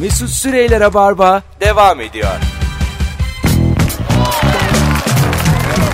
[0.00, 2.30] Mesut Süreyler'e barba devam ediyor.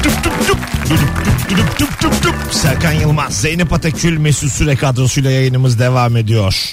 [0.05, 2.35] Dudup dup dup dup.
[2.55, 6.73] Serkan Yılmaz, Zeynep Atakül, Mesut Süre kadrosuyla yayınımız devam ediyor.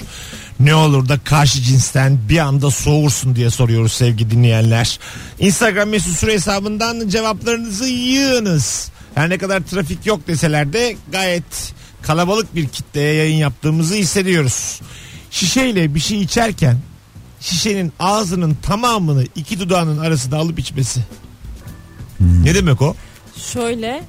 [0.60, 4.98] Ne olur da karşı cinsten bir anda soğursun diye soruyoruz sevgili dinleyenler.
[5.38, 8.90] Instagram Mesut Süre hesabından cevaplarınızı yığınız.
[9.14, 14.80] Her ne kadar trafik yok deseler de gayet kalabalık bir kitleye yayın yaptığımızı hissediyoruz.
[15.30, 16.78] Şişeyle bir şey içerken
[17.44, 21.00] şişenin ağzının tamamını iki dudağının arasında alıp içmesi.
[22.20, 22.94] Ne demek o?
[23.52, 24.02] Şöyle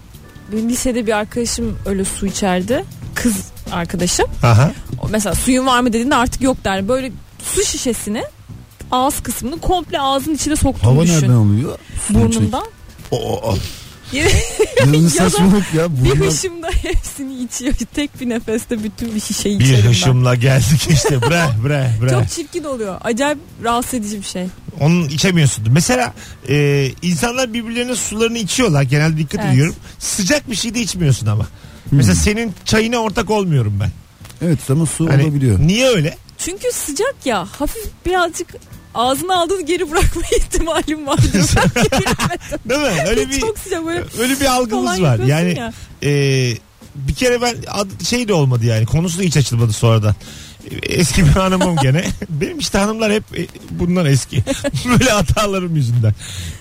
[0.52, 2.85] benim lisede bir arkadaşım öyle su içerdi.
[3.16, 3.35] Kız
[3.71, 4.26] arkadaşım.
[4.43, 4.71] Aha.
[5.02, 6.88] O Mesela suyun var mı dediğinde artık yok der.
[6.88, 7.12] Böyle
[7.53, 8.23] su şişesini
[8.91, 11.13] ağız kısmını komple ağzın içine soktuğunu Hava düşün.
[11.13, 11.79] nereden alıyor?
[12.09, 12.65] Burnundan.
[13.12, 13.57] O, o, o.
[14.13, 15.91] Ne saçmalık ya.
[15.97, 16.27] bir Burnundan...
[16.27, 17.73] hışımda hepsini içiyor.
[17.95, 19.89] Tek bir nefeste bütün bir şişeyi Bir içerim ben.
[19.89, 22.09] hışımla geldik işte bre bre bre.
[22.09, 22.97] Çok çirkin oluyor.
[23.03, 24.45] Acayip rahatsız edici bir şey.
[24.79, 25.65] Onun içemiyorsun.
[25.71, 26.13] Mesela
[26.49, 28.81] e, insanlar birbirlerinin sularını içiyorlar.
[28.84, 29.53] Genelde dikkat Evet.
[29.53, 29.75] ediyorum.
[29.99, 31.47] Sıcak bir şey de içmiyorsun ama.
[31.91, 33.90] Mesela senin çayına ortak olmuyorum ben.
[34.47, 35.59] Evet ama su Hani olabiliyor.
[35.59, 36.17] niye öyle?
[36.37, 38.47] Çünkü sıcak ya hafif birazcık
[38.96, 41.49] ağzına aldığını geri bırakma ihtimalim vardır.
[42.65, 43.04] Ben Değil mi?
[43.10, 45.20] Öyle bir Çok sıcak böyle öyle bir algımız var.
[45.20, 45.74] Yani ya.
[46.04, 46.12] e,
[46.96, 48.85] bir kere ben ad- şey de olmadı yani.
[48.85, 50.15] Konusu da hiç açılmadı sonradan.
[50.84, 52.05] Eski bir hanımım gene.
[52.29, 54.43] Benim işte hanımlar hep e, bundan eski.
[54.99, 56.13] Böyle hatalarım yüzünden.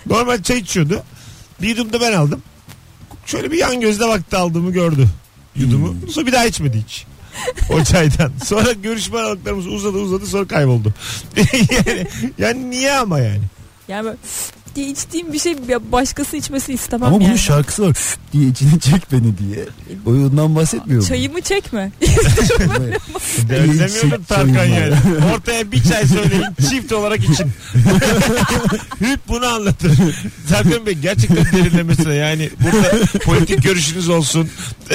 [0.07, 1.03] Normal çay içiyordu.
[1.63, 2.43] Bir yudum da ben aldım.
[3.27, 5.09] Şöyle bir yan gözle baktı aldığımı gördü.
[5.57, 5.97] Yudumu.
[6.13, 7.05] Sonra bir daha içmedi hiç.
[7.71, 8.33] O çaydan.
[8.45, 10.95] Sonra görüşme aralıklarımız uzadı uzadı sonra kayboldu.
[11.71, 12.07] yani,
[12.39, 13.43] yani niye ama yani?
[13.89, 14.17] Yani böyle
[14.75, 17.39] diye içtiğim bir şey ya başkası içmesi istemem Ama bunun yani.
[17.39, 17.91] şarkısı var.
[17.91, 19.65] "Üf" diye içine çek beni diye.
[20.07, 21.09] O ondan bahsetmiyor mu?
[21.09, 21.93] Çayımı çekme.
[24.01, 24.95] Çek Tarkan yani.
[25.35, 27.47] Ortaya bir çay söyleyin çift olarak için.
[29.01, 29.93] Hüp bunu anlatır.
[30.49, 34.49] Tarkan Bey gerçekten derinlemesine yani burada politik görüşünüz olsun.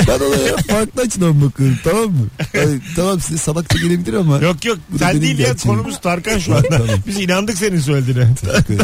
[0.08, 2.28] Ben olaya farklı açıdan bakıyorum tamam mı?
[2.54, 4.38] Yani, tamam size salakça gelebilir ama.
[4.40, 5.78] Yok yok sen değil ya gerçeğim.
[5.78, 6.68] konumuz Tarkan şu anda.
[6.70, 6.88] Tamam.
[7.08, 8.28] Biz inandık senin söylediğine.
[8.36, 8.80] Teşekkür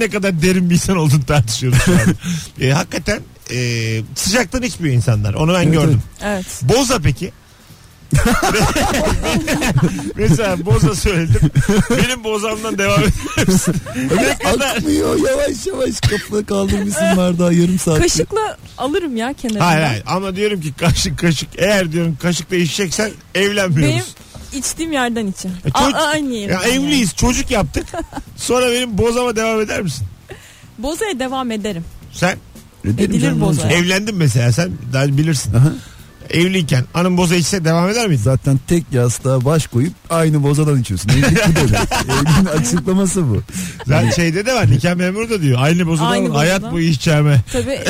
[0.00, 1.98] ne kadar derin bir insan olduğunu tartışıyoruz şu an.
[2.60, 3.20] E, hakikaten
[3.50, 5.34] e, sıcaktan içmiyor insanlar.
[5.34, 6.02] Onu ben Evet, gördüm.
[6.22, 6.46] evet.
[6.62, 7.32] Boza peki?
[10.16, 11.50] Mesela boza söyledim.
[11.90, 13.00] Benim bozamdan devam
[13.46, 13.74] misin?
[14.20, 14.76] ne kadar?
[14.76, 17.98] Akmıyor yavaş yavaş kapıda kaldırmışsın var daha yarım saat.
[17.98, 19.64] Kaşıkla alırım ya kenarından.
[19.66, 23.94] Hayır hayır ama diyorum ki kaşık kaşık eğer diyorum kaşıkla içeceksen evlenmiyoruz.
[23.94, 24.04] Benim
[24.56, 25.48] içtiğim yerden için.
[25.48, 26.72] E, A- çocuk- aynı ya yerimden yani.
[26.86, 27.86] evliyiz çocuk yaptık.
[28.36, 30.06] Sonra benim bozama devam eder misin?
[30.78, 31.84] Boza'ya devam ederim.
[32.12, 32.36] Sen
[32.84, 33.68] Ederim Edilir boza.
[33.70, 35.54] evlendin mesela sen daha bilirsin.
[35.54, 35.72] Aha.
[36.30, 38.22] Evliyken hanım boza içse devam eder miydin?
[38.22, 41.08] Zaten tek yastığa baş koyup aynı bozadan içiyorsun.
[41.08, 41.70] Evlilik bu demek.
[42.10, 43.42] Evliliğin açıklaması bu.
[43.86, 45.58] Zaten şeyde de var nikah memuru da diyor.
[45.62, 46.72] Aynı bozadan Aynı hayat bozadan.
[46.74, 47.40] boyu içeceğime.
[47.52, 47.80] Tabii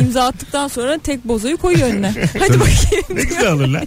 [0.00, 2.14] imza attıktan sonra tek Boza'yı koyuyor önüne.
[2.38, 3.04] Hadi bakayım.
[3.14, 3.84] Ne güzel alırlar.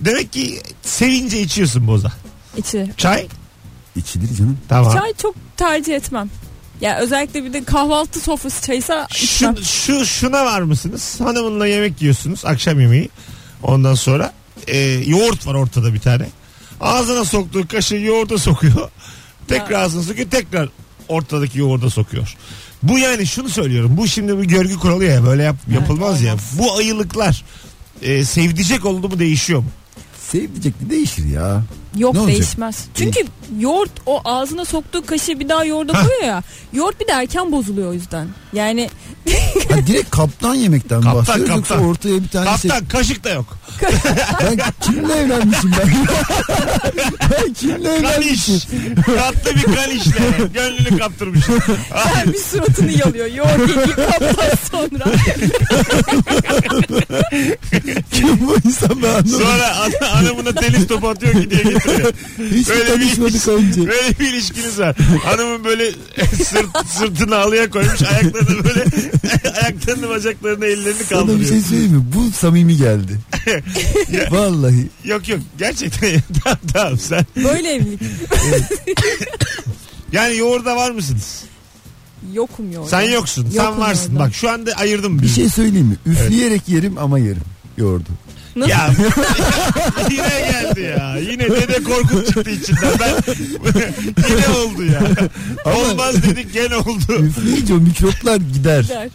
[0.00, 2.12] Demek ki sevince içiyorsun boza.
[2.56, 2.90] İçi.
[2.96, 3.26] Çay?
[3.96, 4.58] İçilir canım.
[4.68, 4.92] Tamam.
[4.98, 6.30] Çay çok tercih etmem.
[6.80, 9.56] Ya özellikle bir de kahvaltı sofrası çaysa içmem.
[9.56, 11.20] Şu, şu şuna var mısınız?
[11.20, 13.08] Hanımınla yemek yiyorsunuz akşam yemeği.
[13.62, 14.32] Ondan sonra
[14.66, 16.28] e, yoğurt var ortada bir tane.
[16.80, 18.90] Ağzına soktuğu kaşığı yoğurda sokuyor.
[19.48, 20.68] Tekrar ağzına sokuyor tekrar
[21.08, 22.36] ortadaki yoğurda sokuyor.
[22.82, 23.96] Bu yani şunu söylüyorum.
[23.96, 26.36] Bu şimdi bir görgü kuralı ya böyle yap, yapılmaz ya.
[26.58, 27.44] Bu ayılıklar
[28.02, 29.68] e, sevdicek oldu mu değişiyor mu?
[30.30, 31.62] Sevdicek de değişir ya.
[31.96, 32.36] Yok Ne olacak?
[32.36, 32.84] değişmez.
[32.94, 33.20] Çünkü
[33.58, 36.42] yoğurt o ağzına soktuğu kaşığı bir daha yoğurda koyuyor ya.
[36.72, 38.26] Yoğurt bir de erken bozuluyor o yüzden.
[38.52, 38.90] Yani
[39.70, 41.88] Ha, direkt kaptan yemekten Kaptan, bahsediyoruz yoksa kaptan.
[41.90, 42.70] ortaya bir tane şey.
[42.70, 43.58] Kaptan kaşık da yok.
[44.42, 45.88] Ben kimle evlenmişim ben?
[47.30, 48.00] ben kimle Kaniş.
[48.00, 48.60] evlenmişim?
[49.16, 50.12] Katlı bir kanişle.
[50.54, 51.44] Gönlünü kaptırmış.
[51.94, 53.26] her bir suratını yalıyor.
[53.26, 55.04] Yoğurt yediği kaptan sonra.
[58.12, 59.28] Kim bu insan ben anlamadım.
[59.40, 61.85] Sonra ana- hanımına tenis topu atıyor ki diye getiriyor.
[62.54, 63.80] Hiç Böyle bir tanışmadık önce.
[63.88, 64.96] Böyle bir ilişkiniz var.
[65.24, 65.92] Hanımın böyle
[66.44, 66.66] sırt,
[66.98, 68.84] sırtını halıya koymuş ayaklarını böyle
[69.62, 71.48] ayaklarını bacaklarını ellerini Sana bir kaldırıyor.
[71.50, 72.04] şey söyleyeyim mi?
[72.14, 73.18] Bu samimi geldi.
[74.30, 74.88] Vallahi.
[75.04, 77.26] Yok yok gerçekten tamam tamam sen.
[77.44, 78.00] Böyle evlilik.
[80.12, 81.40] Yani yoğurda var mısınız?
[82.34, 82.90] Yokum yoğurda.
[82.90, 83.50] Sen yoksun.
[83.54, 84.10] sen Yokum varsın.
[84.12, 84.24] yoğurda.
[84.26, 85.34] Bak şu anda ayırdım Bir bizi.
[85.34, 85.96] şey söyleyeyim mi?
[86.06, 87.42] Üfleyerek yerim ama yerim
[87.76, 88.08] yoğurdu.
[88.56, 88.70] Nasıl?
[88.70, 88.90] Ya
[90.10, 91.16] yine geldi ya.
[91.16, 92.90] Yine dede Korkut çıktı içinden.
[93.00, 93.14] Ben
[94.30, 95.02] yine oldu ya.
[95.74, 97.18] Olmaz dedik gene oldu.
[97.20, 98.88] Üfleyince o mikroplar gider.
[98.88, 99.08] Der.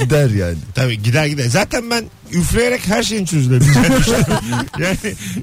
[0.00, 0.56] gider yani.
[0.74, 1.46] Tabii gider gider.
[1.48, 4.34] Zaten ben üfleyerek her şeyin çözülebileceğini düşünüyorum.
[4.78, 4.96] Yani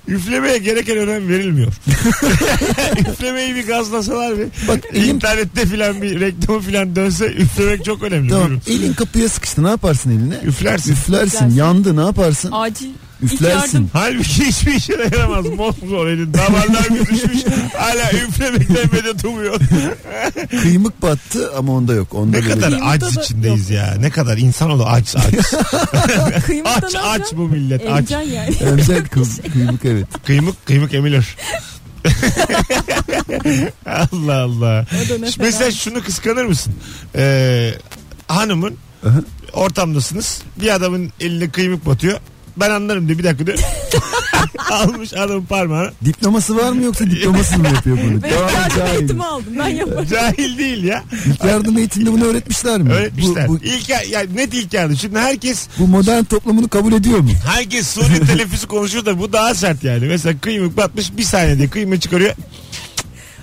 [0.07, 1.73] üflemeye gereken önem verilmiyor.
[3.11, 4.47] Üflemeyi bir gazlasalar bir.
[4.67, 8.29] Bak elim İnternette filan bir reklamı filan dönse üflemek çok önemli.
[8.29, 8.61] tamam Buyurun.
[8.67, 10.35] elin kapıya sıkıştı ne yaparsın eline?
[10.35, 10.47] Üflersin.
[10.47, 10.91] Üflersin.
[10.93, 11.55] Üflersin.
[11.57, 12.49] Yandı ne yaparsın?
[12.53, 12.87] Acil.
[13.23, 13.89] Üflersin.
[13.93, 15.45] Halbuki hiçbir işe de yaramaz.
[15.57, 16.33] Mosmor elin.
[16.33, 17.43] Damarlar bir düşmüş.
[17.77, 19.59] Hala üflemekten medet umuyor.
[20.61, 22.13] Kıymık battı ama onda yok.
[22.13, 23.95] Onda Ne böyle kadar Kıyımda aciz da içindeyiz ya.
[23.99, 25.33] Ne kadar insanoğlu aç aç.
[26.65, 28.11] Aç aç bu millet aç.
[28.11, 28.55] Emeceksin yani.
[28.55, 30.07] Emzel kı- kıymık evet.
[30.25, 31.35] Kıymık kıymık emilir.
[33.85, 34.85] Allah Allah.
[35.05, 36.73] O da ne Mesela şunu kıskanır mısın?
[37.15, 37.73] Ee,
[38.27, 38.75] hanımın
[39.07, 39.19] Aha.
[39.53, 40.41] ortamdasınız.
[40.61, 42.19] Bir adamın eline kıymık batıyor.
[42.59, 43.57] Ben anlarım diye bir dakika diyor.
[44.71, 45.91] Almış adamın parmağını.
[46.05, 48.23] Diploması var mı yoksa diplomasız mı yapıyor bunu?
[48.23, 49.53] Ben yardım eğitimi aldım.
[49.59, 50.07] Ben yaparım.
[50.09, 51.03] Cahil değil ya.
[51.25, 52.93] İlk yardım eğitiminde bunu öğretmişler mi?
[52.93, 53.47] Öğretmişler.
[53.47, 54.95] Bu, bu, İlk ya, ya net ilk yardım.
[54.97, 57.29] Şimdi herkes bu modern toplumunu kabul ediyor mu?
[57.47, 60.05] herkes suni teneffüsü konuşur da bu daha sert yani.
[60.05, 62.35] Mesela kıymık batmış bir saniyede kıymık çıkarıyor.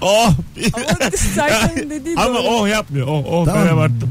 [0.01, 0.31] Oh.
[0.75, 0.87] Ama
[1.91, 2.43] dediği Ama doğru.
[2.49, 3.07] oh yapmıyor.
[3.07, 3.65] Oh oh Tamam.
[3.67, 4.11] ben abarttım.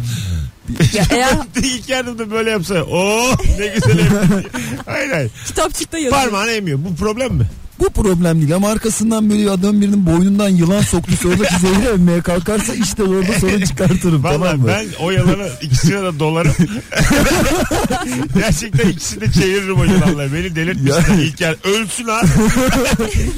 [0.93, 4.43] Ya eğer İlk yardımda böyle yapsa oh ne güzel yapıyor.
[4.85, 5.31] hayır hayır.
[5.47, 6.23] kitapçıkta yazıyor.
[6.23, 6.79] Parmağını emiyor.
[6.81, 7.45] Bu problem mi?
[7.79, 12.73] Bu problem değil ama arkasından böyle adam birinin boynundan yılan soktuysa oradaki zehri emmeye kalkarsa
[12.73, 14.67] işte orada sorun çıkartırım Vallahi tamam mı?
[14.67, 16.53] ben o yalanı ikisine de dolarım.
[18.35, 20.33] Gerçekten ikisini de çeviririm o yılanları.
[20.33, 21.23] Beni delirtmişler Yani.
[21.23, 21.55] ilk yer.
[21.63, 22.27] Ölsün abi.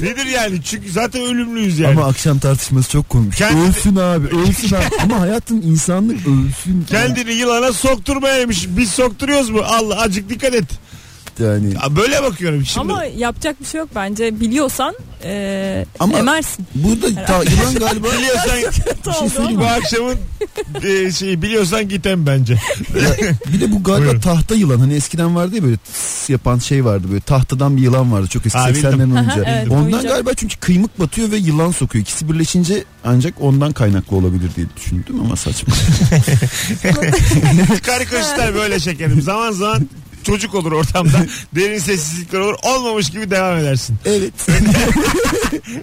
[0.00, 0.62] Nedir yani?
[0.64, 1.98] Çünkü zaten ölümlüyüz yani.
[1.98, 3.36] Ama akşam tartışması çok komik.
[3.36, 4.84] Kendi- Ölsün abi ölsün abi.
[5.02, 6.86] ama hayatın insanlık ölsün.
[6.90, 8.66] Kendini yılana sokturmayaymış.
[8.68, 9.60] Biz sokturuyoruz mu?
[9.66, 10.64] Allah acık dikkat et.
[11.40, 12.80] Yani Ya Böyle bakıyorum şimdi.
[12.92, 14.40] Ama yapacak bir şey yok bence.
[14.40, 14.94] Biliyorsan
[15.24, 16.66] e, Ama- emersin.
[16.74, 20.14] burada ta, yılan galiba biliyorsan Kötü oldu söyleyeyim bu akşamın
[20.84, 22.58] e, şeyi biliyorsan gitem bence.
[23.52, 24.20] bir de bu galiba Buyurun.
[24.20, 24.78] tahta yılan.
[24.78, 28.46] Hani eskiden vardı ya böyle tıs yapan şey vardı böyle tahtadan bir yılan vardı çok
[28.46, 29.16] eski Ha, 80'lerin bildim.
[29.16, 29.42] önce.
[29.46, 30.02] Evet, ondan oyuncak.
[30.10, 32.02] galiba çünkü kıymık batıyor ve yılan sokuyor.
[32.02, 35.74] İkisi birleşince ancak ondan kaynaklı olabilir diye düşündüm ama saçma.
[37.86, 39.22] Karikatüristler böyle şekerim.
[39.22, 39.88] Zaman zaman
[40.22, 41.26] çocuk olur ortamda.
[41.54, 42.54] Derin sessizlikler olur.
[42.62, 43.96] Olmamış gibi devam edersin.
[44.04, 44.32] evet.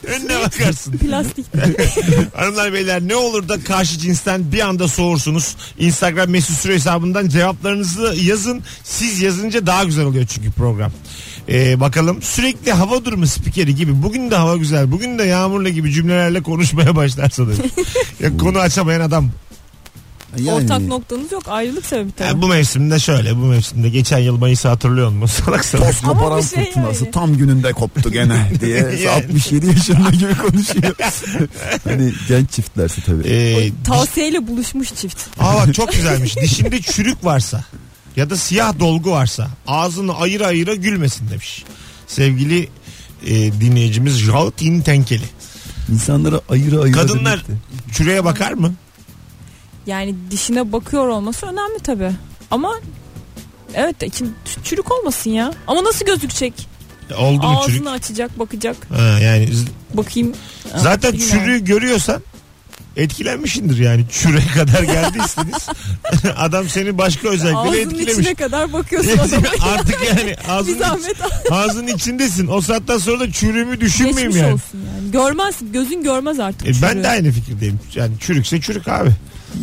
[0.07, 0.97] Önüne bakarsın.
[0.97, 1.45] Plastik.
[2.35, 5.55] Hanımlar beyler ne olur da karşı cinsten bir anda soğursunuz.
[5.79, 8.63] Instagram mesut süre hesabından cevaplarınızı yazın.
[8.83, 10.91] Siz yazınca daha güzel oluyor çünkü program.
[11.49, 15.91] Ee, bakalım sürekli hava durumu spikeri gibi bugün de hava güzel bugün de yağmurla gibi
[15.91, 17.51] cümlelerle konuşmaya başlarsa da.
[18.19, 19.31] ya konu açamayan adam.
[20.37, 21.43] Yani, Ortak noktanız yok.
[21.47, 22.27] Ayrılık sebebi tabii.
[22.27, 25.43] Ya bu mevsimde şöyle bu mevsimde geçen yıl Mayıs'ı hatırlıyor musun?
[25.45, 25.87] Salak salak.
[25.87, 27.11] Toz koparan şey fırtınası yani.
[27.11, 29.09] tam gününde koptu gene diye Yani.
[29.09, 30.95] 67 yaşında gibi konuşuyor.
[31.83, 33.27] hani genç çiftlerse tabii.
[33.27, 35.17] Ee, Tavsiyeyle buluşmuş çift.
[35.39, 36.37] Aa bak çok güzelmiş.
[36.37, 37.63] Dişinde çürük varsa
[38.15, 41.63] ya da siyah dolgu varsa ağzını ayıra ayıra gülmesin demiş.
[42.07, 42.69] Sevgili
[43.25, 45.23] e, dinleyicimiz Jaltin Tenkeli.
[45.91, 47.93] İnsanlara ayıra ayıra Kadınlar demek de.
[47.93, 48.73] çürüğe bakar mı?
[49.87, 52.11] Yani dişine bakıyor olması önemli tabii.
[52.51, 52.73] Ama
[53.73, 55.53] evet kim çürük olmasın ya.
[55.67, 56.67] Ama nasıl gözükecek?
[57.17, 57.87] Oldu mu Ağzını çürük?
[57.87, 58.77] açacak, bakacak.
[58.95, 59.49] Ha, yani
[59.93, 60.33] Bakayım.
[60.75, 61.39] Zaten bilmiyorum.
[61.39, 62.21] çürüğü görüyorsan
[62.97, 65.67] etkilenmişindir yani çürüğe kadar geldiyseniz
[66.37, 68.13] adam seni başka özellikle Ağzının etkilemiş.
[68.13, 69.47] içine kadar bakıyorsun adama.
[69.61, 71.15] Artık yani ağzının, zahmet
[71.51, 72.47] ağzının içindesin.
[72.47, 74.53] O saatten sonra da çürüğümü düşünmeyeyim geçmiş yani.
[74.53, 75.11] olsun yani.
[75.11, 76.67] Görmez, gözün görmez artık.
[76.67, 77.03] E, ben çürüğü.
[77.03, 77.79] de aynı fikirdeyim.
[77.95, 79.09] Yani çürükse çürük abi.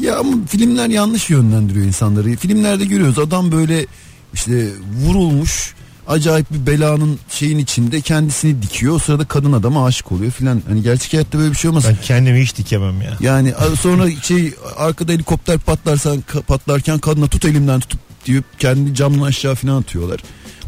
[0.00, 2.36] Ya ama filmler yanlış yönlendiriyor insanları.
[2.36, 3.86] Filmlerde görüyoruz adam böyle
[4.34, 4.68] işte
[5.04, 5.74] vurulmuş
[6.08, 8.94] acayip bir belanın şeyin içinde kendisini dikiyor.
[8.94, 10.62] O sırada kadın adama aşık oluyor filan.
[10.68, 11.84] Hani gerçek hayatta böyle bir şey olmaz.
[11.88, 13.16] Ben kendimi hiç dikemem ya.
[13.20, 19.22] Yani sonra şey arkada helikopter patlarsa ka- patlarken kadına tut elimden tutup diyor kendi camdan
[19.26, 20.20] aşağı filan atıyorlar.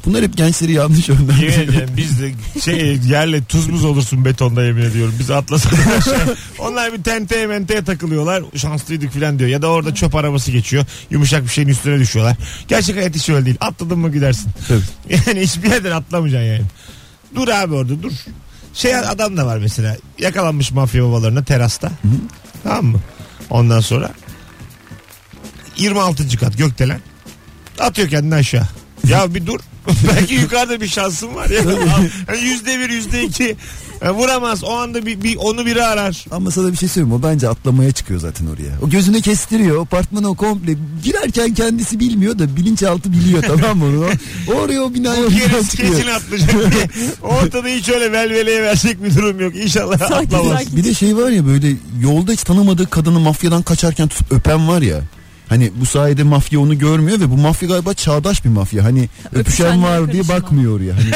[0.06, 1.88] Bunlar hep gençleri yanlış yönlendiriyor.
[1.96, 2.32] biz de
[2.64, 5.14] şey yerle tuz buz olursun betonda yemin ediyorum.
[5.18, 6.36] Biz atlasak aşağı.
[6.58, 8.42] Onlar bir tenteye menteye takılıyorlar.
[8.56, 9.50] Şanslıydık falan diyor.
[9.50, 10.84] Ya da orada çöp arabası geçiyor.
[11.10, 12.36] Yumuşak bir şeyin üstüne düşüyorlar.
[12.68, 13.56] Gerçek hayat hiç öyle değil.
[13.60, 14.50] Atladın mı gidersin.
[15.10, 16.64] Yani hiçbir yerden atlamayacaksın yani.
[17.34, 18.12] Dur abi orada dur.
[18.74, 19.96] Şey adam da var mesela.
[20.18, 21.92] Yakalanmış mafya babalarına terasta.
[22.62, 23.00] Tamam mı?
[23.50, 24.10] Ondan sonra
[25.76, 26.38] 26.
[26.38, 27.00] kat gökdelen.
[27.80, 28.68] Atıyor kendini aşağı.
[29.10, 29.60] Ya bir dur.
[30.16, 31.62] Belki yukarıda bir şansın var ya.
[32.42, 33.56] Yüzde bir yüzde iki
[34.02, 34.64] Yani vuramaz.
[34.64, 36.24] O anda bir, bir onu biri arar.
[36.30, 37.26] Ama sana bir şey söyleyeyim mi?
[37.26, 38.78] o bence atlamaya çıkıyor zaten oraya.
[38.82, 39.82] O gözünü kestiriyor.
[39.82, 43.84] Apartmana o komple girerken kendisi bilmiyor da bilinçaltı biliyor tamam mı?
[43.84, 44.06] onu?
[44.48, 45.94] O, oraya o binaya o çıkıyor.
[45.96, 46.88] kesin atlayacak diye.
[47.22, 49.56] Ortada hiç öyle velveleye verecek bir durum yok.
[49.56, 50.58] İnşallah Sakin, atlamaz.
[50.58, 50.76] sakin.
[50.76, 54.82] Bir de şey var ya böyle yolda hiç tanımadığı kadını mafyadan kaçarken tutup öpen var
[54.82, 55.00] ya.
[55.48, 58.84] Hani bu sayede mafya onu görmüyor ve bu mafya galiba çağdaş bir mafya.
[58.84, 60.92] Hani öpüşen Öpüşenlere var diye bakmıyor oraya.
[60.96, 61.10] Hani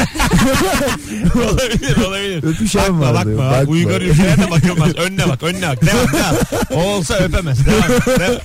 [1.50, 2.42] olabilir olabilir.
[2.42, 3.50] Öpüşen bakma, var diyor, bakma.
[3.50, 3.72] bakma.
[3.72, 4.94] Uygar ülkelere de bakılmaz.
[4.94, 5.82] Önüne bak önüne bak.
[5.82, 6.36] Devam devam.
[6.74, 7.58] O olsa öpemez.
[7.66, 8.20] Devam.
[8.20, 8.38] devam.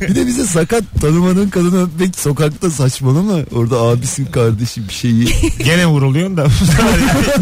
[0.00, 3.38] bir de bize sakat tanımadığın kadını öpmek sokakta saçmalama.
[3.54, 5.28] Orada abisi kardeşi bir şeyi
[5.64, 6.42] Gene vuruluyorsun da.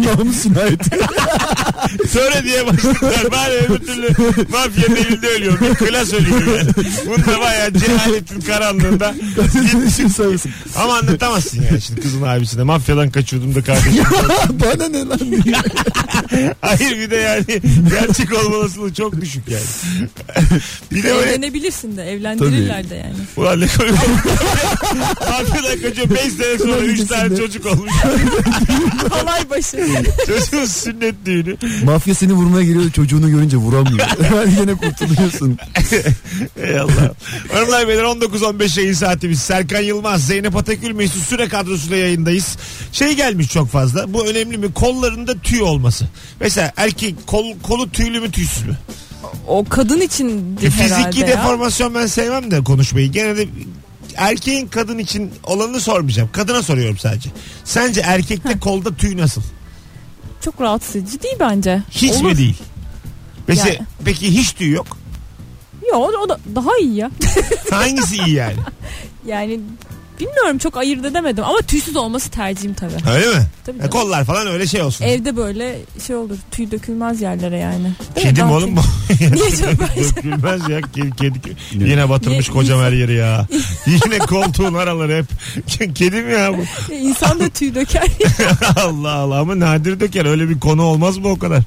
[0.05, 0.91] namus cinayeti.
[2.11, 3.31] Söyle diye başladılar.
[3.33, 4.09] Bari öbür türlü
[4.49, 5.61] mafyanın elinde ölüyor.
[5.61, 6.71] Bir klas ölüyor yani.
[7.07, 9.15] Bunda bayağı cehaletin karanlığında.
[9.37, 10.51] Kardeşim sayısın.
[10.77, 12.63] Ama anlatamazsın yani şimdi kızın abisine.
[12.63, 14.05] Mafyadan kaçıyordum da kardeşim.
[14.51, 15.55] Bana ne lan diye.
[16.61, 17.45] Hayır bir de yani
[17.91, 20.09] gerçek olma olasılığı çok düşük yani.
[20.93, 23.15] bir de böyle Evlenebilirsin de evlendirirler de yani.
[23.37, 23.99] ulan ne koyuyor.
[25.21, 27.93] Mafyadan kaçıyor 5 sene sonra 3 tane çocuk olmuş.
[29.11, 29.87] Halay başı.
[30.27, 31.57] Çocuğun sünnet düğünü.
[31.85, 34.07] Mafya seni vurmaya geliyor çocuğunu görünce vuramıyor.
[34.61, 35.59] Yine kurtuluyorsun.
[36.63, 37.15] Ey Allah.
[37.53, 39.39] Hanımlar beyler 19-15 yayın saatimiz.
[39.41, 42.57] Serkan Yılmaz, Zeynep Atakül, Mesut Süre kadrosuyla yayındayız.
[42.93, 44.15] Şey gelmiş çok fazla.
[44.15, 44.73] Bu önemli mi?
[44.73, 46.05] Kollarında tüy olması.
[46.41, 48.77] Mesela erkek kol, kolu tüylü mü tüysüz mü?
[49.47, 51.27] O kadın için E, fiziki ya.
[51.29, 53.13] deformasyon ben sevmem de konuşmayı.
[53.13, 53.49] Gene de
[54.17, 56.29] erkeğin kadın için olanını sormayacağım.
[56.33, 57.31] Kadına soruyorum sadece.
[57.65, 59.43] Sence erkekte kolda tüy nasıl?
[60.45, 61.83] Çok rahatsız edici değil bence.
[61.91, 62.25] Hiç Olur.
[62.25, 62.57] mi değil?
[63.49, 63.79] Mesela Yani.
[64.05, 64.87] peki hiç tüy yok.
[65.93, 67.11] Yok o da daha iyi ya.
[67.71, 68.57] Hangisi iyi yani?
[69.27, 69.61] yani
[70.21, 72.93] bilmiyorum çok ayırt edemedim ama tüysüz olması tercihim tabii.
[73.15, 73.47] Öyle mi?
[73.67, 75.05] Tabii, E, kollar falan öyle şey olsun.
[75.05, 77.93] Evde böyle şey olur tüy dökülmez yerlere yani.
[78.15, 78.81] Kedi mi daha oğlum bu?
[79.21, 80.17] Niye çok?
[80.17, 81.57] Dökülmez ya kedi, kedi.
[81.73, 83.47] Yine batırmış kocam her yeri ya.
[83.87, 85.27] Yine koltuğun araları hep.
[85.95, 86.93] Kedi mi ya bu?
[86.95, 88.09] İnsan da tüy döker.
[88.77, 91.63] Allah Allah ama nadir döker öyle bir konu olmaz mı o kadar?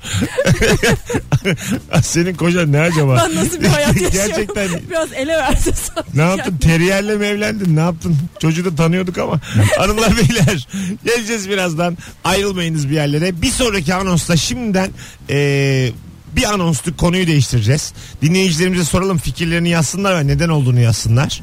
[2.02, 3.18] Senin kocan ne acaba?
[3.18, 4.28] ben nasıl bir hayat yaşıyorum?
[4.36, 5.72] Gerçekten Biraz ele verse
[6.14, 6.58] ne yaptın?
[6.58, 7.76] Teriyerle mi evlendin?
[7.76, 8.18] Ne yaptın?
[8.42, 9.40] Çocuğu da tanıyorduk ama.
[9.78, 10.68] Hanımlar beyler
[11.06, 11.98] geleceğiz birazdan.
[12.24, 13.42] Ayrılmayınız bir yerlere.
[13.42, 14.92] Bir sonraki anonsla şimdiden
[15.30, 15.94] eee
[16.36, 17.94] bir anonsluk konuyu değiştireceğiz.
[18.22, 21.42] Dinleyicilerimize soralım fikirlerini yazsınlar ve neden olduğunu yazsınlar.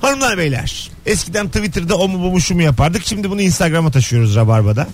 [0.00, 3.06] Hanımlar beyler eskiden Twitter'da o mu bu mu şu mu yapardık.
[3.06, 4.88] Şimdi bunu Instagram'a taşıyoruz Rabarba'da.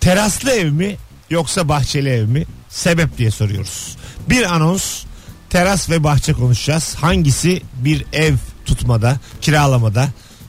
[0.00, 0.96] Teraslı ev mi
[1.30, 2.44] yoksa bahçeli ev mi?
[2.68, 3.96] Sebep diye soruyoruz.
[4.28, 5.04] Bir anons
[5.50, 6.94] teras ve bahçe konuşacağız.
[6.94, 8.34] Hangisi bir ev
[8.66, 10.08] tutmada, kiralamada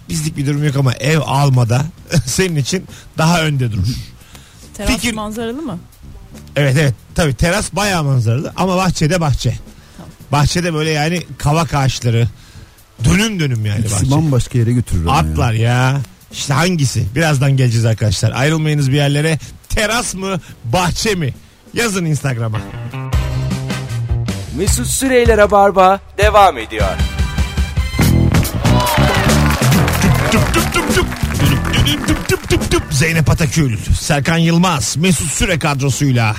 [0.09, 1.85] bizlik bir durum yok ama ev almada
[2.25, 2.85] senin için
[3.17, 3.87] daha önde durur.
[4.73, 5.79] Teras Fikir- manzaralı mı?
[6.55, 9.53] Evet evet tabi teras bayağı manzaralı ama bahçede bahçe.
[10.31, 12.27] Bahçede böyle yani kavak ağaçları
[13.03, 13.95] dönüm dönüm yani bahçe.
[13.95, 16.01] İkisi bambaşka yere götürür ama Atlar ya.
[16.31, 17.05] İşte hangisi?
[17.15, 18.31] Birazdan geleceğiz arkadaşlar.
[18.31, 19.39] Ayrılmayınız bir yerlere.
[19.69, 21.33] Teras mı, bahçe mi?
[21.73, 22.59] Yazın Instagram'a.
[24.57, 26.87] Mesut Süreyler'e barba devam ediyor.
[32.91, 36.35] Zeynep Atakül, Serkan Yılmaz, Mesut Süre kadrosuyla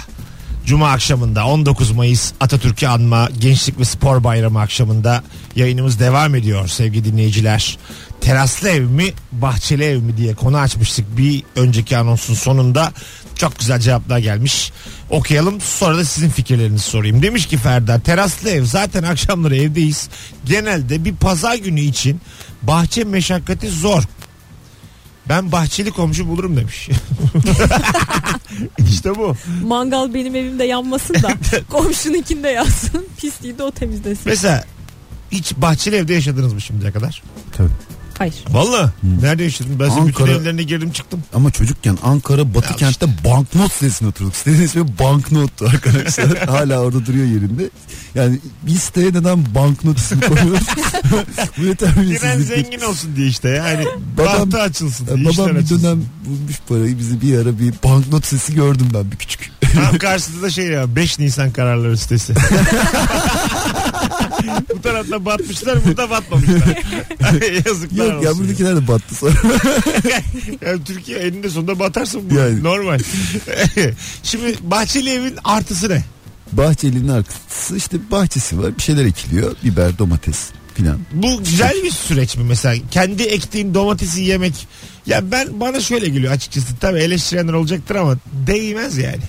[0.68, 5.23] Cuma akşamında 19 Mayıs Atatürk'ü anma Gençlik ve Spor Bayramı akşamında
[5.57, 7.78] yayınımız devam ediyor sevgili dinleyiciler.
[8.21, 12.92] Teraslı ev mi bahçeli ev mi diye konu açmıştık bir önceki anonsun sonunda.
[13.38, 14.73] Çok güzel cevaplar gelmiş.
[15.11, 17.23] Okuyalım sonra da sizin fikirlerinizi sorayım.
[17.23, 20.09] Demiş ki Ferda teraslı ev zaten akşamları evdeyiz.
[20.45, 22.21] Genelde bir pazar günü için
[22.62, 24.02] bahçe meşakkati zor.
[25.28, 26.88] Ben bahçeli komşu bulurum demiş.
[28.90, 29.37] işte bu.
[29.64, 31.35] Mangal benim evimde yanmasın da
[31.71, 33.07] komşununkinde yansın.
[33.21, 34.23] Pisliği de o temizlesin.
[34.26, 34.64] Mesela
[35.30, 37.23] hiç bahçeli evde yaşadınız mı şimdiye kadar?
[37.57, 37.68] Tabii.
[38.18, 38.34] Hayır.
[38.50, 38.92] Valla.
[39.22, 39.80] Nerede yaşadın?
[39.80, 41.22] Ben senin bütün Ankara- evlerine girdim çıktım.
[41.34, 44.37] Ama çocukken Ankara Batı Ya kentte banknot sitesine oturduk.
[44.37, 46.37] Sitenin ismi banknottu arkadaşlar.
[46.48, 47.70] Hala orada duruyor yerinde.
[48.14, 50.66] Yani bir siteye neden banknot ismi koyuyoruz?
[51.10, 52.62] Bu ne Giren terbiyesizliktir.
[52.64, 53.84] zengin olsun diye işte yani.
[54.18, 55.30] Babam- Bahtı açılsın diye.
[55.30, 55.82] İşler Babam bir açılsın.
[55.84, 59.50] dönem bulmuş parayı bizi bir ara bir banknot sesi gördüm ben bir küçük.
[59.75, 62.34] Tam karşısında da şey ya 5 Nisan kararları sitesi.
[64.76, 66.59] Bu tarafta batmışlar burada batmamışlar.
[67.67, 68.43] Yazıklar Yok ya olsun.
[68.45, 69.35] buradakiler de battı sonra.
[70.67, 72.35] Yani Türkiye eninde sonunda batarsın bu.
[72.35, 72.62] Yani.
[72.64, 72.99] Normal.
[74.23, 76.05] Şimdi bahçeli evin artısı ne?
[76.52, 79.57] Bahçeli'nin arkası işte bahçesi var bir şeyler ekiliyor.
[79.64, 80.99] Biber, domates filan.
[81.12, 82.75] Bu güzel bir süreç mi mesela?
[82.90, 84.69] Kendi ektiğin domatesi yemek.
[85.07, 86.67] Ya ben bana şöyle geliyor açıkçası.
[86.81, 89.23] Tabii eleştirenler olacaktır ama değmez yani.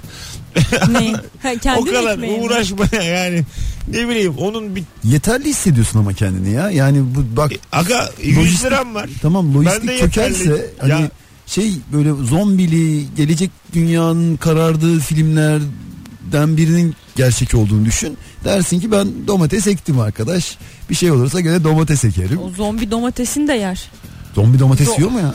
[0.92, 1.14] Neyi?
[1.44, 2.44] Ha, o kendin kadar ekmeği mi?
[2.46, 3.44] uğraşmaya yani
[3.88, 6.70] ne bileyim onun bir Yeterli hissediyorsun ama kendini ya.
[6.70, 9.10] Yani bu bak aga 100 Lojistik- liram var.
[9.22, 10.00] tamam Ben de lojistik yeterli.
[10.00, 11.12] çökerse hani Ya-
[11.46, 18.18] şey böyle zombili gelecek dünyanın karardığı filmlerden birinin gerçek olduğunu düşün.
[18.44, 20.58] Dersin ki ben domates ektim arkadaş.
[20.90, 22.38] Bir şey olursa gene domates ekerim.
[22.38, 23.90] O zombi domatesini de yer.
[24.36, 25.34] Zombi domates Zo- yiyor mu ya?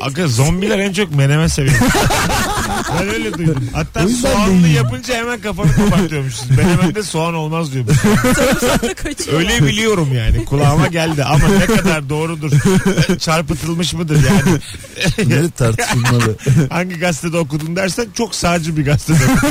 [0.00, 1.74] Aga zombiler en çok menemen seviyor.
[3.00, 3.68] ben öyle duydum.
[3.72, 6.50] Hatta yüzden soğanlı yapınca hemen kafanı kopartıyormuşuz.
[6.50, 7.96] Menemende soğan olmaz diyormuş.
[8.96, 9.38] Kaçıyor.
[9.38, 10.44] Öyle biliyorum yani.
[10.44, 12.52] Kulağıma geldi ama ne kadar doğrudur.
[13.18, 14.60] Çarpıtılmış mıdır yani?
[15.18, 16.36] Bunları tartışılmalı.
[16.70, 19.50] Hangi gazetede okudun dersen çok sağcı bir gazetede okudum.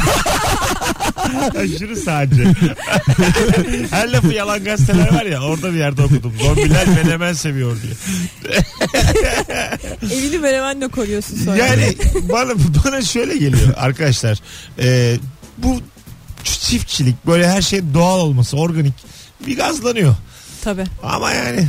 [1.58, 2.44] Aşırı sağcı.
[3.92, 6.34] Her lafı yalan gazeteler var ya orada bir yerde okudum.
[6.44, 7.94] Zombiler menemen seviyor diye.
[10.14, 11.58] Evini menemenle koruyorsun sonra.
[11.58, 11.96] Yani
[12.30, 12.54] bana
[12.86, 14.40] bana şöyle geliyor arkadaşlar.
[14.80, 15.18] Ee,
[15.58, 15.80] bu
[16.44, 18.94] çiftçilik böyle her şey doğal olması organik
[19.48, 20.16] bir gazlanıyor.
[20.64, 20.86] Tabii.
[21.04, 21.68] Ama yani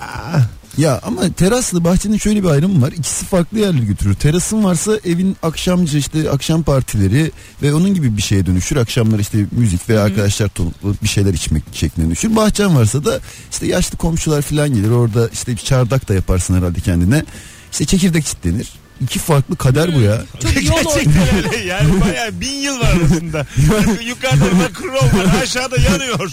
[0.00, 0.38] aa,
[0.78, 2.92] Ya ama teraslı bahçenin şöyle bir ayrımı var.
[2.92, 4.14] İkisi farklı yerlere götürür.
[4.14, 7.30] Terasın varsa evin akşamcı işte akşam partileri
[7.62, 8.76] ve onun gibi bir şeye dönüşür.
[8.76, 12.36] Akşamlar işte müzik veya arkadaşlar toplanıp bir şeyler içmek şekline dönüşür.
[12.36, 14.90] Bahçen varsa da işte yaşlı komşular falan gelir.
[14.90, 17.24] Orada işte bir çardak da yaparsın herhalde kendine.
[17.72, 18.81] İşte çekirdek çitlenir.
[19.00, 20.22] İki farklı kader bu ya.
[20.42, 23.46] Çok yol gerçekten öyle yani bayağı bin yıl var arasında.
[24.06, 26.30] Yukarıda rock'n'roll var aşağıda yanıyor.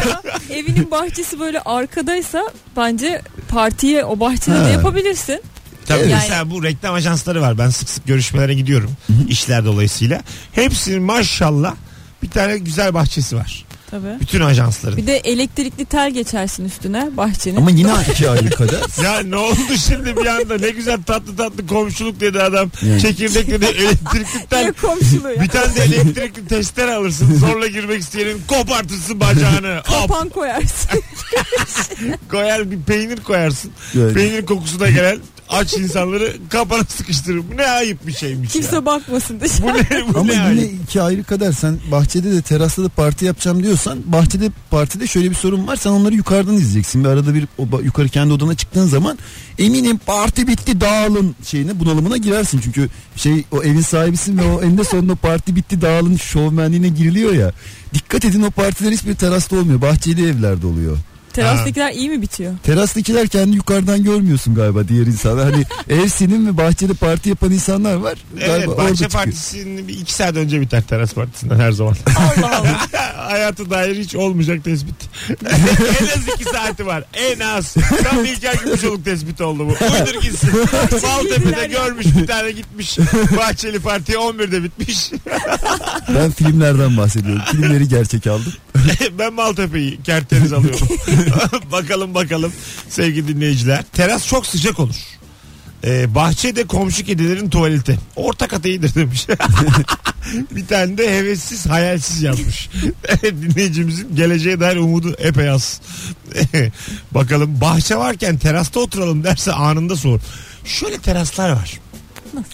[0.50, 2.42] Evinin bahçesi böyle arkadaysa
[2.76, 4.64] bence partiye o bahçede Ha.
[4.66, 5.42] de yapabilirsin.
[5.86, 6.14] Tabii Evet.
[6.14, 7.58] mesela bu reklam ajansları var.
[7.58, 8.90] Ben sık sık görüşmelere gidiyorum.
[9.28, 10.22] işler dolayısıyla.
[10.52, 11.74] Hepsinin maşallah
[12.22, 13.64] bir tane güzel bahçesi var.
[13.92, 14.20] Tabii.
[14.20, 14.96] Bütün ajansların.
[14.96, 17.56] Bir de elektrikli tel geçersin üstüne bahçenin.
[17.56, 18.80] Ama yine iki ayrı kader.
[19.04, 19.56] Ya ne oldu
[19.88, 22.70] şimdi bir anda ne güzel tatlı tatlı komşuluk dedi adam.
[22.82, 23.00] Yani.
[23.00, 24.72] Çekirdek dedi elektrikli Ne tel.
[24.72, 25.42] komşuluğu ya.
[25.42, 27.34] Bir tane de elektrikli testere alırsın.
[27.34, 29.82] Zorla girmek isteyenin kopartırsın bacağını.
[29.86, 31.00] Kapan koyarsın.
[32.30, 33.70] koyar bir peynir koyarsın.
[33.94, 34.14] Yani.
[34.14, 35.18] Peynir kokusuna gelen
[35.48, 37.38] aç insanları kapana sıkıştırır.
[37.52, 38.86] Bu ne ayıp bir şeymiş Kimse ya.
[38.86, 39.66] bakmasın Bu dışarı.
[40.08, 40.82] ne, bu Ama ne yine ayıp.
[40.84, 41.52] iki ayrı kader.
[41.52, 45.76] Sen bahçede de terasta da parti yapacağım diyorsan bahçede partide şöyle bir sorun var.
[45.76, 47.04] Sen onları yukarıdan izleyeceksin.
[47.04, 49.18] Bir arada bir o ba- yukarı kendi odana çıktığın zaman
[49.58, 52.60] eminim parti bitti dağılın şeyine bunalımına girersin.
[52.64, 57.52] Çünkü şey o evin sahibisin ve o eninde sonunda parti bitti dağılın şovmenliğine giriliyor ya.
[57.94, 59.80] Dikkat edin o partiler hiçbir terasta olmuyor.
[59.82, 60.96] Bahçeli evlerde oluyor.
[61.32, 62.52] Terasdakiler iyi mi bitiyor?
[62.62, 65.52] Terasdakiler kendi yukarıdan görmüyorsun galiba diğer insanlar.
[65.52, 65.64] Hani
[66.02, 68.18] ev senin ve bahçede parti yapan insanlar var.
[68.36, 71.96] Evet Galiba orada bahçe partisinin bir iki saat önce biter teras partisinden her zaman.
[72.16, 72.86] Allah Allah.
[73.16, 74.94] Hayatı dair hiç olmayacak tespit.
[76.00, 77.04] en az iki saati var.
[77.14, 77.74] En az.
[78.02, 79.84] Tam İlker Gümüşoluk tespiti oldu bu.
[79.84, 80.50] Uydur gitsin.
[81.02, 82.98] Maltepe'de görmüş bir tane gitmiş.
[83.36, 85.10] Bahçeli Parti 11'de bitmiş.
[86.08, 87.42] Ben filmlerden bahsediyorum.
[87.50, 88.52] Filmleri gerçek aldım.
[89.18, 90.88] ben Maltepe'yi kerteriz alıyorum.
[91.72, 92.52] bakalım bakalım
[92.88, 93.84] sevgili dinleyiciler.
[93.92, 94.96] Teras çok sıcak olur.
[95.84, 97.98] Ee, bahçede komşu kedilerin tuvaleti.
[98.16, 99.26] Orta kat iyidir demiş.
[100.50, 102.68] bir tane de hevessiz hayalsiz yazmış.
[103.22, 105.80] Dinleyicimizin geleceğe dair umudu epey az.
[107.10, 110.20] bakalım bahçe varken terasta oturalım derse anında soğur.
[110.64, 111.80] Şöyle teraslar var.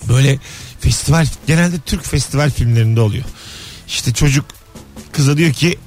[0.09, 0.39] Böyle
[0.81, 3.25] festival genelde Türk festival filmlerinde oluyor.
[3.89, 4.45] İşte çocuk
[5.13, 5.79] kıza diyor ki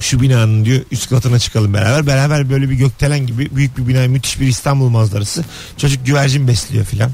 [0.00, 2.06] şu binanın diyor üst katına çıkalım beraber.
[2.06, 5.44] Beraber böyle bir gökdelen gibi büyük bir bina müthiş bir İstanbul manzarası.
[5.76, 7.10] Çocuk güvercin besliyor filan.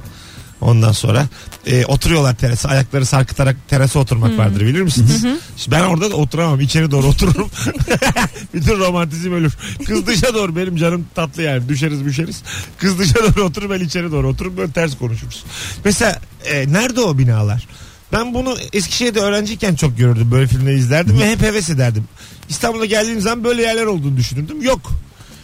[0.60, 1.26] Ondan sonra
[1.66, 5.24] e, oturuyorlar terasa ayakları sarkıtarak terasa oturmak vardır bilir misiniz?
[5.70, 7.50] Ben orada da oturamam içeri doğru otururum.
[8.54, 9.56] Bütün romantizm ölür.
[9.86, 12.42] Kız dışa doğru benim canım tatlı yani düşeriz düşeriz.
[12.78, 15.44] Kız dışa doğru oturur ben içeri doğru oturup böyle ters konuşuruz.
[15.84, 17.66] Mesela e, nerede o binalar?
[18.14, 20.28] Ben bunu Eskişehir'de öğrenciyken çok görürdüm.
[20.30, 22.04] Böyle filmleri izlerdim ve hep heves ederdim.
[22.48, 24.62] İstanbul'a geldiğim zaman böyle yerler olduğunu düşünürdüm.
[24.62, 24.90] Yok.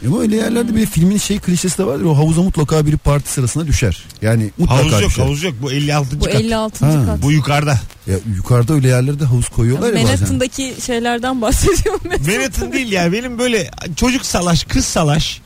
[0.07, 2.05] Ama öyle yerlerde bir filmin şey klişesi de vardır.
[2.05, 4.05] O havuza mutlaka biri parti sırasında düşer.
[4.23, 5.23] Yani mutlaka Havuz yok düşer.
[5.23, 5.55] havuz yok.
[5.63, 6.21] Bu 56.
[6.21, 6.35] Bu kat.
[6.35, 6.87] 56.
[6.87, 7.07] Ha.
[7.07, 7.23] kat.
[7.23, 7.81] Bu yukarıda.
[8.07, 10.07] Ya yukarıda öyle yerlerde havuz koyuyorlar ya bazen.
[10.07, 12.37] Manhattan'daki şeylerden bahsediyorum mesela.
[12.39, 13.13] Manhattan değil ya.
[13.13, 15.41] Benim böyle çocuk salaş, kız salaş.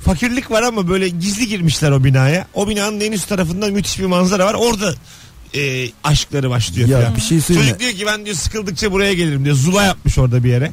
[0.00, 2.46] Fakirlik var ama böyle gizli girmişler o binaya.
[2.54, 4.54] O binanın en üst tarafında müthiş bir manzara var.
[4.54, 4.94] Orada
[5.54, 6.88] e, aşkları başlıyor.
[6.88, 7.16] Ya falan.
[7.16, 7.68] bir şey söyleyeyim.
[7.68, 9.56] Çocuk diyor ki ben diyor sıkıldıkça buraya gelirim diyor.
[9.56, 10.72] Zula yapmış orada bir yere.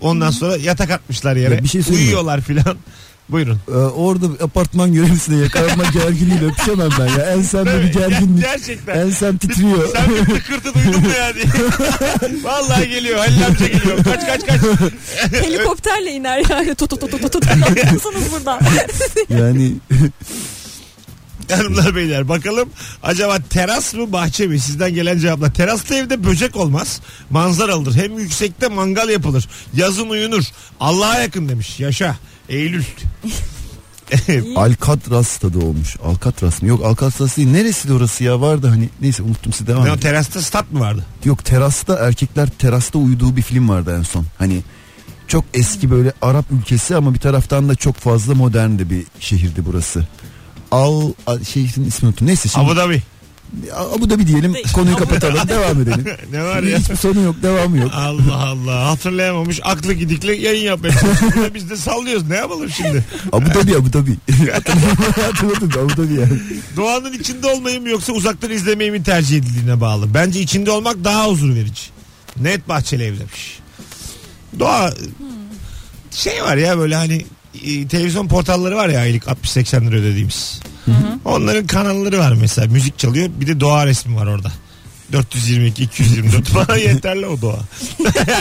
[0.00, 1.54] Ondan sonra yatak atmışlar yere.
[1.54, 2.06] Ya bir şey söyleyeyim?
[2.06, 2.76] Uyuyorlar filan.
[3.28, 3.60] Buyurun.
[3.68, 7.32] Ee, orada bir apartman görevlisine yakalanma gerginliğiyle öpüşemem ben ya.
[7.32, 8.44] Ensemde bir gerginlik.
[8.44, 8.98] Gerçekten.
[8.98, 9.88] Ensem titriyor.
[9.92, 11.46] Sen bir tıkırtı duydun mu ya diye.
[12.42, 13.18] Vallahi geliyor.
[13.18, 14.04] Halil amca geliyor.
[14.04, 14.60] Kaç kaç kaç.
[15.32, 16.74] Helikopterle iner yani.
[16.74, 17.44] Tut tut tut tut tut.
[17.56, 18.60] Ne yapıyorsunuz burada?
[19.28, 19.72] yani
[21.56, 22.68] Hanımlar beyler bakalım
[23.02, 24.60] acaba teras mı bahçe mi?
[24.60, 25.54] Sizden gelen cevaplar.
[25.54, 27.00] Teraslı evde böcek olmaz.
[27.30, 27.94] Manzaralıdır.
[27.94, 29.48] Hem yüksekte mangal yapılır.
[29.74, 30.44] Yazın uyunur.
[30.80, 31.80] Allah'a yakın demiş.
[31.80, 32.16] Yaşa.
[32.48, 32.84] Eylül.
[34.56, 35.96] Alcatraz tadı olmuş.
[36.04, 36.68] Alcatraz mı?
[36.68, 37.50] Yok Alcatraz değil.
[37.50, 38.40] Neresi de orası ya?
[38.40, 38.88] Vardı hani.
[39.00, 40.00] Neyse unuttum siz devam ne o edin.
[40.00, 41.06] terasta stat mı vardı?
[41.24, 44.26] Yok terasta erkekler terasta uyuduğu bir film vardı en son.
[44.38, 44.62] Hani
[45.28, 49.66] çok eski böyle Arap ülkesi ama bir taraftan da çok fazla modern de bir şehirdi
[49.66, 50.08] burası.
[50.70, 51.12] Al,
[51.52, 52.26] şehrin ismini unuttum.
[52.26, 53.02] Neyse şimdi Abu Dhabi.
[53.74, 56.04] Abu Dhabi diyelim konuyu kapatalım devam edelim.
[56.32, 56.78] Ne var ya?
[56.78, 57.90] Hiçbir sonu yok devamı yok.
[57.94, 61.54] Allah Allah hatırlayamamış aklı gidikle yayın yapmaya çalışıyor.
[61.54, 64.16] Biz de sallıyoruz ne yapalım şimdi Abu Dhabi Abu Dhabi.
[65.22, 66.40] Hatırladım Abu Dhabi yani.
[66.76, 71.28] Doğanın içinde olmayı mı yoksa uzaktan izlemeyi mi tercih edildiğine bağlı bence içinde olmak daha
[71.28, 71.82] huzur verici
[72.36, 73.58] net bahçeli ev demiş
[74.58, 74.94] doğa
[76.10, 77.26] şey var ya böyle hani
[77.64, 80.60] e, televizyon portalları var ya aylık 60-80 lira ödediğimiz
[81.24, 84.52] onların kanalları var mesela müzik çalıyor bir de doğa resmi var orada
[85.12, 87.58] 422 224 bana yeterli o doğa.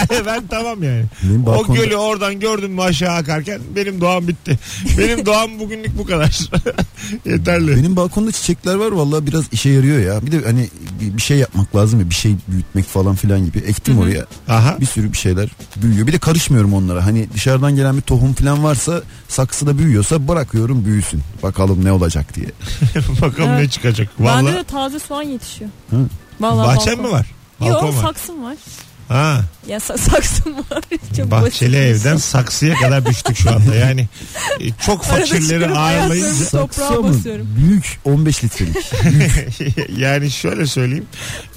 [0.26, 1.06] ben tamam yani.
[1.24, 4.60] Benim O gölü oradan gördüm mü aşağı akarken benim doğam bitti.
[4.98, 6.40] Benim doğam bugünlük bu kadar.
[7.26, 7.78] yeterli.
[7.78, 10.26] Benim balkonda çiçekler var vallahi biraz işe yarıyor ya.
[10.26, 13.58] Bir de hani bir bir şey yapmak lazım ya bir şey büyütmek falan filan gibi.
[13.60, 14.26] Ektim oraya.
[14.48, 14.78] Aha.
[14.80, 16.08] Bir sürü bir şeyler büyüyor.
[16.08, 17.06] Bir de karışmıyorum onlara.
[17.06, 21.22] Hani dışarıdan gelen bir tohum falan varsa saksıda büyüyorsa bırakıyorum büyüsün.
[21.44, 22.48] Bakalım ne olacak diye.
[23.22, 23.60] Bakalım Evet.
[23.62, 24.10] ne çıkacak.
[24.20, 25.70] Bende Vallahi de taze soğan yetişiyor.
[25.90, 25.98] Hı.
[26.40, 27.06] Vallahi bahçen balkon.
[27.06, 27.26] mi var?
[27.60, 28.02] Balkon Yok var.
[28.02, 28.56] saksım var.
[29.08, 29.42] Ha.
[29.68, 30.84] Ya sa- saksım var.
[31.18, 32.06] Çok Bahçeli basit.
[32.06, 33.76] evden saksıya kadar düştük şu anda.
[33.76, 34.08] Yani
[34.60, 37.48] e, çok fakirleri ağırlayınca Saksı basıyorum.
[37.58, 38.78] büyük 15 litrelik.
[39.98, 41.06] yani şöyle söyleyeyim.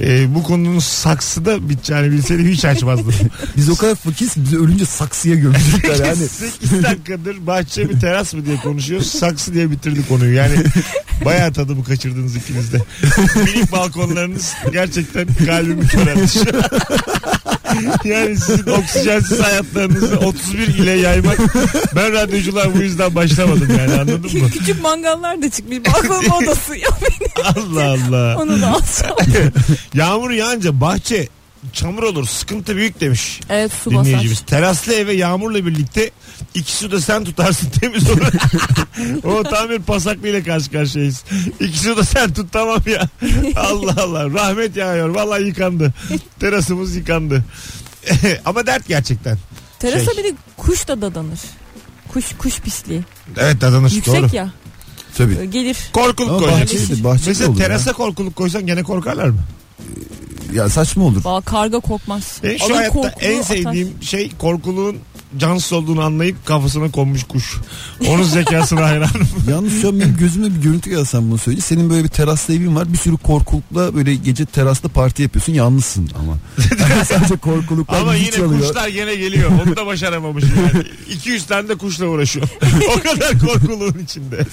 [0.01, 3.15] E, bu konunun saksıda biteceğini bilseydim hiç açmazdım.
[3.57, 6.17] Biz o kadar fakiriz ki bizi ölünce saksıya gömecekler yani.
[6.61, 9.07] 8 dakikadır bahçe mi teras mı diye konuşuyoruz.
[9.07, 10.35] Saksı diye bitirdik konuyu.
[10.35, 10.55] Yani
[11.25, 12.79] bayağı tadımı kaçırdınız ikiniz de.
[13.37, 16.27] Minik balkonlarınız gerçekten kalbimi an.
[18.05, 21.39] Yani sizin oksijensiz hayatlarınızı 31 ile yaymak
[21.97, 24.51] ben radyocular bu yüzden başlamadım yani anladın mı?
[24.51, 25.79] Küçük mangallar da çıkmış.
[25.87, 26.77] Balkon modası.
[26.77, 26.89] Ya
[27.57, 28.37] Allah Allah.
[28.39, 29.17] onu da alsam.
[29.95, 31.29] Yağmur yağınca bahçe
[31.73, 34.05] çamur olur sıkıntı büyük demiş Evet su basar.
[34.05, 34.41] dinleyicimiz.
[34.41, 36.11] Teraslı eve yağmurla birlikte
[36.55, 38.21] iki su da sen tutarsın temiz olur.
[39.25, 41.25] o tam bir pasaklıyla karşı karşıyayız.
[41.61, 43.09] İki su da sen tut tamam ya.
[43.57, 45.93] Allah Allah rahmet yağıyor vallahi yıkandı.
[46.41, 47.45] Terasımız yıkandı.
[48.45, 49.39] Ama dert gerçekten.
[49.79, 50.25] Terasa Şey.
[50.25, 51.39] bir de kuş da dadanır.
[52.09, 53.03] Kuş kuş pisliği.
[53.39, 54.37] Evet dadanır Yüksek doğru.
[54.37, 54.53] ya.
[55.17, 55.37] Tabii.
[55.41, 55.77] Ee, Gelir.
[55.93, 57.01] Korkuluk koyacaksın.
[57.27, 59.39] Mesela terasa korkuluk koysan gene korkarlar mı?
[60.55, 60.69] Ya.
[60.69, 61.25] saçma olur.
[61.25, 62.39] Valla karga korkmaz.
[62.43, 63.57] Benim şu Alır hayatta korkulu en atar.
[63.57, 64.97] sevdiğim şey korkuluğun
[65.39, 67.57] cansız olduğunu anlayıp kafasına konmuş kuş.
[68.09, 69.29] Onun zekasına hayranım.
[69.51, 71.61] Yalnız şu an benim gözüme bir görüntü gelsen bunu söyle.
[71.61, 72.93] Senin böyle bir teraslı evin var.
[72.93, 75.53] Bir sürü korkulukla böyle gece terasta parti yapıyorsun.
[75.53, 76.37] Yalnızsın ama.
[77.05, 78.61] Sadece korkuluklar Ama yine çalıyor.
[78.69, 79.51] kuşlar gene geliyor.
[79.67, 80.85] Onu da başaramamışım yani.
[81.15, 82.49] 200 tane de kuşla uğraşıyor.
[82.97, 84.47] o kadar korkuluğun içinde.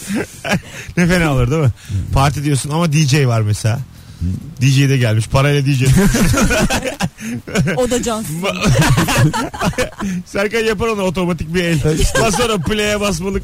[0.97, 1.71] ne fena olur değil mi?
[2.13, 3.79] Parti diyorsun ama DJ var mesela.
[4.61, 5.27] DJ de gelmiş.
[5.27, 5.83] Parayla DJ.
[7.77, 8.35] O da cansız.
[10.25, 11.79] Serkan yapar ona otomatik bir el.
[12.21, 13.43] Bas sonra play'e basmalık.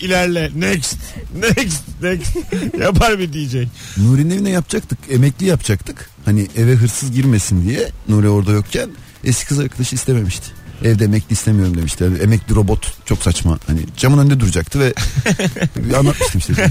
[0.00, 0.50] ilerle.
[0.56, 0.96] Next.
[1.34, 1.82] Next.
[2.02, 2.36] Next.
[2.80, 3.56] Yapar bir DJ.
[3.96, 4.98] Nuri'nin evine yapacaktık.
[5.10, 6.10] Emekli yapacaktık.
[6.24, 7.88] Hani eve hırsız girmesin diye.
[8.08, 8.90] Nuri orada yokken
[9.24, 10.46] eski kız arkadaşı istememişti.
[10.84, 12.04] Evde emekli istemiyorum demişti.
[12.04, 13.58] Yani emekli robot çok saçma.
[13.66, 14.94] Hani camın önünde duracaktı ve
[15.98, 16.68] anlatmıştım işte.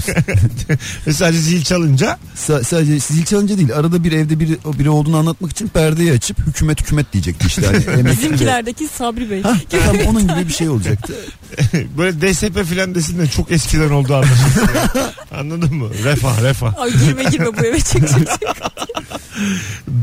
[1.06, 3.72] Ve sadece zil çalınca Sa- sadece zil çalınca değil.
[3.74, 7.84] Arada bir evde biri, o biri olduğunu anlatmak için perdeyi açıp hükümet hükümet diyecekti işte.
[7.86, 9.42] Hani Bizimkilerdeki Sabri Bey.
[9.42, 11.14] Hah, tam onun gibi bir şey olacaktı.
[11.98, 14.60] böyle DSP filan desin de çok eskiden olduğu anlaşılsın.
[14.76, 15.12] ya.
[15.38, 15.88] Anladın mı?
[16.04, 16.78] Refah refah.
[16.78, 18.42] Ay girme girme bu eve çık çık çık.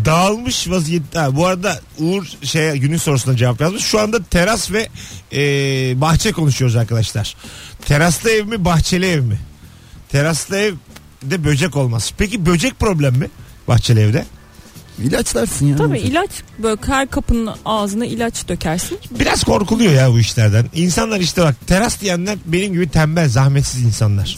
[0.06, 1.20] Dağılmış vaziyette.
[1.20, 3.84] Ha, bu arada Uğur şeye günün sorusuna cevap yazmış.
[3.84, 4.90] Şu anda teras ve
[5.34, 5.42] e,
[6.02, 7.36] bahçe konuşuyoruz arkadaşlar.
[7.86, 9.40] Teraslı ev mi bahçeli ev mi?
[10.10, 12.14] Teraslı evde böcek olmaz.
[12.18, 13.30] Peki böcek problem mi?
[13.68, 14.26] Bahçeli evde.
[15.00, 15.76] İlaçlarsın ya.
[15.76, 16.30] Tabii ilaç
[16.60, 19.00] böyle her kapının ağzına ilaç dökersin.
[19.20, 20.66] Biraz korkuluyor ya bu işlerden.
[20.74, 24.38] İnsanlar işte bak teras diyenler benim gibi tembel zahmetsiz insanlar.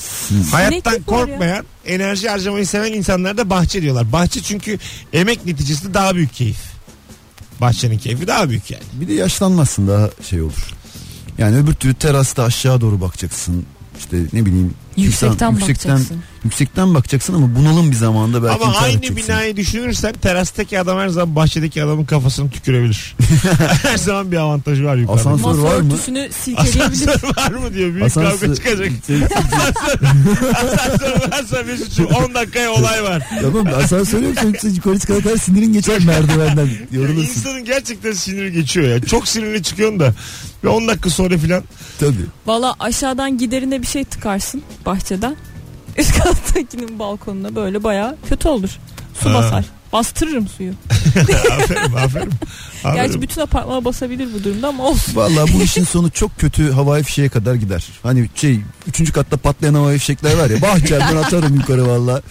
[0.52, 1.04] Hayattan ya.
[1.06, 4.12] korkmayan enerji harcamayı seven insanlar da bahçe diyorlar.
[4.12, 4.80] Bahçe çünkü
[5.13, 6.76] emek neticesinde daha büyük keyif.
[7.62, 8.84] Bahçenin keyfi daha büyük yani.
[8.93, 10.72] Bir de yaşlanmazsın daha şey olur.
[11.38, 13.65] Yani öbür türlü terasta aşağı doğru bakacaksın.
[14.00, 14.74] İşte ne bileyim.
[14.98, 16.15] Yüksekten insan- yüksekten bakacaksın.
[16.15, 16.17] Yüksekten
[16.76, 19.17] bakacaksın ama bunalım bir zamanda belki Ama aynı edeceksin.
[19.17, 23.15] binayı düşünürsen terastaki adam her zaman bahçedeki adamın kafasını tükürebilir.
[23.84, 25.19] her zaman bir avantajı var yukarıda.
[25.21, 25.93] Asansör Masa var mı?
[25.93, 27.08] örtüsünü silkeleyebilir.
[27.08, 27.93] Asansör var mı diyor.
[27.95, 28.91] Büyük kavga Asansör- çıkacak.
[29.08, 29.23] Şey-
[30.52, 33.28] Asansör varsa Mesut'cum 10 dakikaya olay var.
[33.41, 36.69] tamam asansör yoksa yoksa yukarı çıkana kadar sinirin geçer merdivenden.
[36.91, 37.21] Yorulursun.
[37.30, 39.00] insanın gerçekten siniri geçiyor ya.
[39.02, 40.13] Çok sinirli çıkıyorsun da.
[40.63, 41.63] Ve 10 dakika sonra filan.
[42.00, 42.26] Tabii.
[42.45, 45.36] Valla aşağıdan giderine bir şey tıkarsın bahçeden.
[46.01, 48.69] Üst kattakinin balkonuna böyle baya kötü olur.
[49.23, 49.33] Su Ha.
[49.33, 49.65] basar.
[49.93, 50.73] Bastırırım suyu.
[51.51, 52.31] aferin aferin.
[52.83, 53.21] Gerçi aferin.
[53.21, 55.15] bütün apartmana basabilir bu durumda ama olsun.
[55.15, 57.83] Vallahi bu işin sonu çok kötü havai fişeğe kadar gider.
[58.03, 62.21] Hani şey üçüncü katta patlayan havai fişekler var ya bahçemden atarım yukarı valla.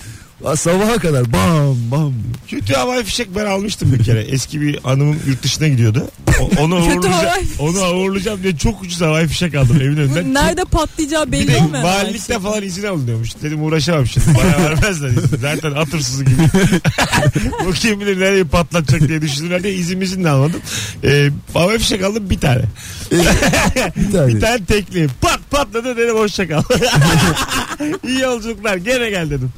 [0.57, 2.12] Sabaha kadar bam bam.
[2.49, 4.20] Kötü havai fişek ben almıştım bir kere.
[4.22, 6.09] Eski bir hanımım yurt dışına gidiyordu.
[6.40, 6.77] O- onu
[7.12, 7.61] havai fişek.
[7.61, 10.35] onu uğurlayacağım diye çok ucuz havai fişek aldım evin önünden.
[10.35, 13.31] Nerede patlayacağı Bir belli de valilikte falan izin alınıyormuş.
[13.42, 14.27] Dedim uğraşamam şimdi.
[14.38, 15.37] Bana vermezler izin.
[15.40, 16.37] Zaten at hırsızı gibi.
[17.66, 20.61] Bu kim bilir nereyi patlatacak diye düşündüler diye izin izin de almadım.
[21.05, 22.62] Ee, havai fişek aldım bir tane.
[23.11, 24.29] Bir tane.
[24.29, 25.09] Bir tane tekli.
[25.21, 26.62] Pat patladı dedim hoşça kal.
[28.09, 29.53] İyi yolculuklar gene gel dedim.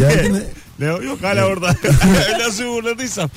[0.00, 0.42] Geldi mi?
[0.80, 1.02] Ne o?
[1.02, 1.66] Yok hala orada.
[2.38, 3.30] Nasıl uğurladıysam.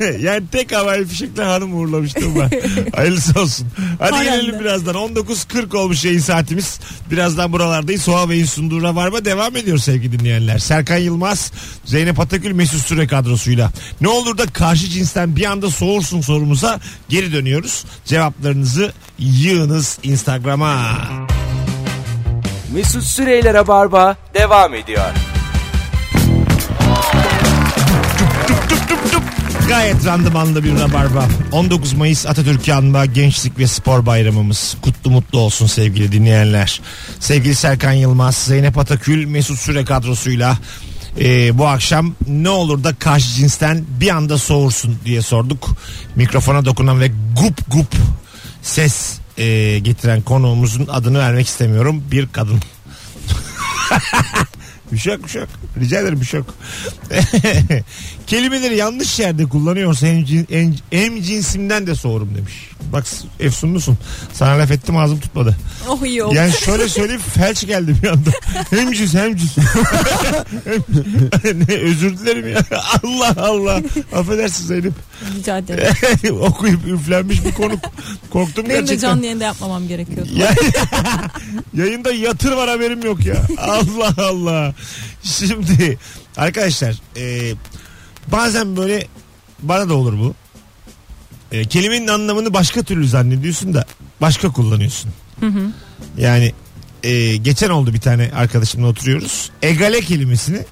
[0.20, 2.50] yani tek havai fişekle hanım uğurlamıştım ben.
[2.96, 3.68] Hayırlısı olsun.
[3.98, 4.60] Hadi Hay gelelim Allah.
[4.60, 4.94] birazdan.
[4.94, 6.80] 19.40 olmuş yayın saatimiz.
[7.10, 8.02] Birazdan buralardayız.
[8.02, 10.58] Soğa Bey'in sunduğu Rabarba devam ediyor sevgili dinleyenler.
[10.58, 11.52] Serkan Yılmaz,
[11.84, 13.70] Zeynep Atakül, Mesut Süre kadrosuyla.
[14.00, 17.84] Ne olur da karşı cinsten bir anda soğursun sorumuza geri dönüyoruz.
[18.04, 20.98] Cevaplarınızı yığınız Instagram'a.
[22.74, 25.35] Mesut Süreyler'e barba devam ediyor.
[28.46, 29.22] Tup tup tup tup.
[29.68, 31.28] Gayet randımanlı bir rabarba.
[31.52, 34.76] 19 Mayıs Atatürk Anma Gençlik ve Spor Bayramımız.
[34.82, 36.80] Kutlu mutlu olsun sevgili dinleyenler.
[37.20, 40.58] Sevgili Serkan Yılmaz, Zeynep Atakül, Mesut Süre kadrosuyla
[41.20, 45.68] e, bu akşam ne olur da karşı cinsten bir anda soğursun diye sorduk.
[46.16, 47.08] Mikrofona dokunan ve
[47.42, 47.94] gup gup
[48.62, 52.04] ses e, getiren konuğumuzun adını vermek istemiyorum.
[52.10, 52.60] Bir kadın.
[54.92, 55.50] Bir şey yok bir şey yok.
[55.80, 56.54] Rica ederim bir şey yok.
[58.26, 60.46] Kelimeleri yanlış yerde kullanıyorsa hem, cin,
[60.90, 62.52] hem cinsimden de soğurum demiş.
[62.92, 63.04] Bak
[63.40, 63.98] efsunlusun.
[64.32, 65.56] Sana laf ettim ağzım tutmadı.
[65.88, 66.34] Oh iyi oldu.
[66.34, 68.30] Yani şöyle söyleyeyim felç geldi bir anda.
[68.70, 69.56] Hem cins hem cins.
[71.44, 72.60] Ne, özür dilerim ya.
[73.02, 73.80] Allah Allah.
[74.14, 74.92] Affedersin Zeynep.
[75.38, 76.40] Rica ederim.
[76.40, 77.80] Okuyup üflenmiş bir konuk.
[78.30, 79.08] Korktum Benim de gerçekten.
[79.08, 80.30] canlı yayında yapmamam gerekiyordu.
[80.34, 80.54] Ya,
[81.74, 83.36] yayında yatır var haberim yok ya.
[83.58, 84.74] Allah Allah.
[85.22, 85.98] Şimdi
[86.36, 87.54] arkadaşlar e,
[88.28, 89.06] bazen böyle
[89.62, 90.34] bana da olur bu.
[91.52, 93.86] E, kelimenin anlamını başka türlü zannediyorsun da
[94.20, 95.10] başka kullanıyorsun.
[96.18, 96.52] Yani
[97.02, 99.50] e, geçen oldu bir tane arkadaşımla oturuyoruz.
[99.62, 100.64] Egale kelimesini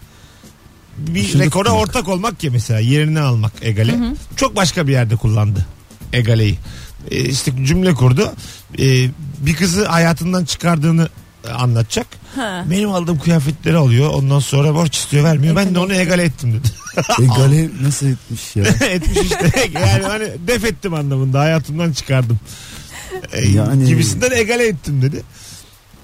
[0.98, 1.82] bir Dışında rekora tutmak.
[1.82, 3.98] ortak olmak ya mesela yerini almak egale.
[4.36, 5.66] Çok başka bir yerde kullandı
[6.12, 6.58] egaleyi.
[7.10, 8.32] E, işte cümle kurdu.
[8.78, 11.08] E, bir kızı hayatından çıkardığını
[11.48, 12.06] e, anlatacak.
[12.36, 12.64] Ha.
[12.70, 14.10] Benim aldığım kıyafetleri alıyor.
[14.14, 15.56] Ondan sonra borç istiyor vermiyor.
[15.56, 16.68] Ben de onu egale ettim dedi.
[17.22, 18.64] Egale nasıl etmiş ya?
[18.88, 19.52] Etmiş işte.
[19.74, 21.40] Yani hani def ettim anlamında.
[21.40, 22.38] Hayatımdan çıkardım.
[23.32, 25.22] E, Yani- Gibisinden egale ettim dedi.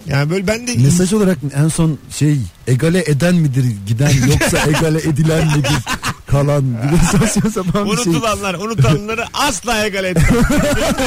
[0.06, 2.38] Yani böyle ben de Mesaj olarak en son şey
[2.68, 5.70] egale eden midir giden yoksa egale edilen midir
[6.30, 8.12] kalan bir saçma sapan bir şey.
[8.12, 10.26] Unutulanlar, unutanları asla egale etmem.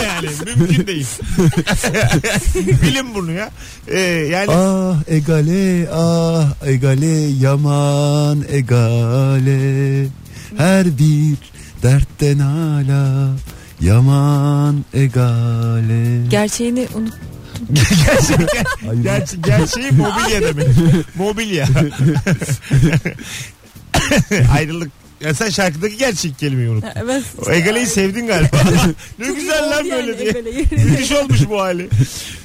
[0.04, 1.08] yani mümkün değil.
[2.82, 3.52] Bilin bunu ya.
[3.88, 7.08] Ee, yani Ah egale ah egale
[7.40, 10.08] yaman egale
[10.58, 11.38] her bir
[11.84, 13.30] dertten hala
[13.82, 16.28] yaman egale.
[16.30, 17.14] Gerçeğini unut.
[18.06, 20.68] gerçekten Ay, gerçe, gerçeği mobilya demek.
[21.16, 21.68] mobilya.
[24.56, 24.92] Ayrılık.
[25.24, 26.84] Ya sen şarkıdaki gerçek kelimeyi unut.
[26.84, 27.24] Ha, Evet.
[27.48, 28.58] O egaleyi sevdin galiba.
[29.20, 30.84] ne Çok güzel lan böyle yani diye.
[30.86, 31.90] Müthiş olmuş bu hali.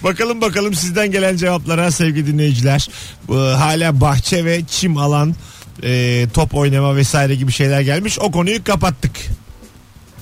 [0.04, 2.88] Bakalım bakalım sizden gelen cevaplara sevgili dinleyiciler.
[3.28, 5.34] Bu, hala bahçe ve çim alan
[5.82, 8.18] e, top oynama vesaire gibi şeyler gelmiş.
[8.18, 9.12] O konuyu kapattık.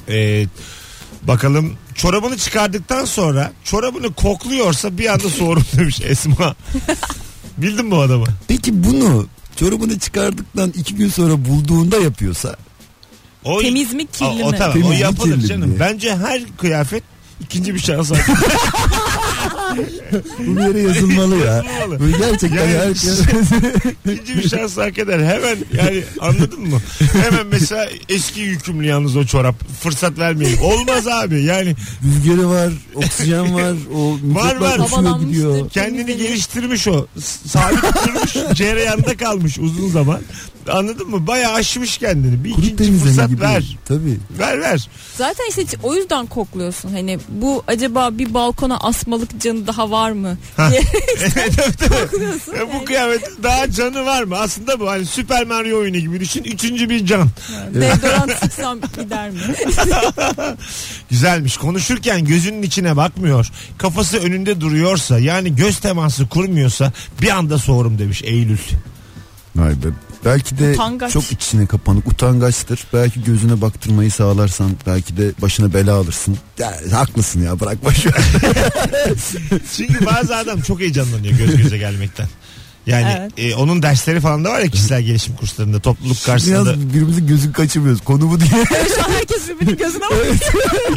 [0.08, 0.46] E,
[1.22, 6.54] bakalım çorabını çıkardıktan sonra çorabını kokluyorsa bir anda soğurum demiş Esma.
[7.58, 8.26] Bildin mi o adamı?
[8.48, 12.56] Peki bunu çorabını çıkardıktan iki gün sonra bulduğunda yapıyorsa
[13.44, 14.58] O, Temiz mi kirli o, o mi?
[14.58, 15.68] tamam Temiz o yapılır kirli canım.
[15.68, 15.80] diye.
[15.80, 17.02] Bence her kıyafet
[17.40, 18.28] ikinci bir şans hak.
[20.38, 21.44] Bu bir yere yazılmalı ya.
[21.54, 22.00] Yazılmalı.
[22.00, 23.20] Böyle gerçekten Yani- herkes...
[24.12, 25.18] İkinci bir şans hak eder.
[25.18, 26.80] Hemen yani anladın mı?
[27.12, 29.54] Hemen mesela eski yükümlü yalnız o çorap.
[29.80, 30.58] Fırsat vermeyin.
[30.58, 31.42] Olmaz abi.
[31.42, 33.74] Yani Rüzgarı var, oksijen var.
[33.94, 34.78] O var.
[34.78, 35.28] Havalanmıştır.
[35.28, 35.70] gidiyor.
[35.70, 37.06] kendini geliştirmiş o.
[37.46, 38.56] Sabit durmuş.
[38.56, 40.20] cereyanda kalmış uzun zaman.
[40.72, 41.26] Anladın mı?
[41.26, 42.44] Bayağı aşmış kendini.
[42.44, 43.40] Bir Kuru ikinci fırsat gibi.
[43.40, 43.76] ver.
[43.84, 44.18] Tabii.
[44.38, 44.88] Ver ver.
[45.18, 46.90] Zaten işte o yüzden kokluyorsun.
[46.92, 50.38] Hani bu acaba bir balkona asmalık canı daha var mı?
[50.70, 50.80] diye
[51.88, 52.54] kokluyorsun.
[52.54, 54.36] Ya bu Yani kıyamet daha canı var mı?
[54.36, 56.44] Aslında bu hani Süper Mario oyunu gibi düşün.
[56.44, 57.28] Üçüncü bir can.
[57.74, 59.40] Deodorant sıksam gider mi?
[61.10, 61.56] Güzelmiş.
[61.56, 63.50] Konuşurken gözünün içine bakmıyor.
[63.78, 68.58] Kafası önünde duruyorsa yani göz teması kurmuyorsa bir anda soğurum demiş Eylül.
[69.56, 69.88] Vay be.
[70.26, 71.12] Belki de Utangaç.
[71.12, 72.86] çok içine kapanık utangaçtır.
[72.92, 76.38] Belki gözüne baktırmayı sağlarsan belki de başına bela alırsın.
[76.58, 78.14] Ya, haklısın ya bırak boş ver.
[79.76, 82.26] Çünkü bazı adam çok heyecanlanıyor göz göze gelmekten.
[82.86, 83.32] Yani Evet.
[83.36, 86.64] e, onun dersleri falan da var ya kişisel gelişim kurslarında topluluk karşısında.
[86.64, 88.00] Biraz birbirimizin gözünü kaçırmıyoruz.
[88.00, 88.50] Konu bu diye.
[88.96, 90.36] Şu an herkes birbirinin gözüne bakıyor.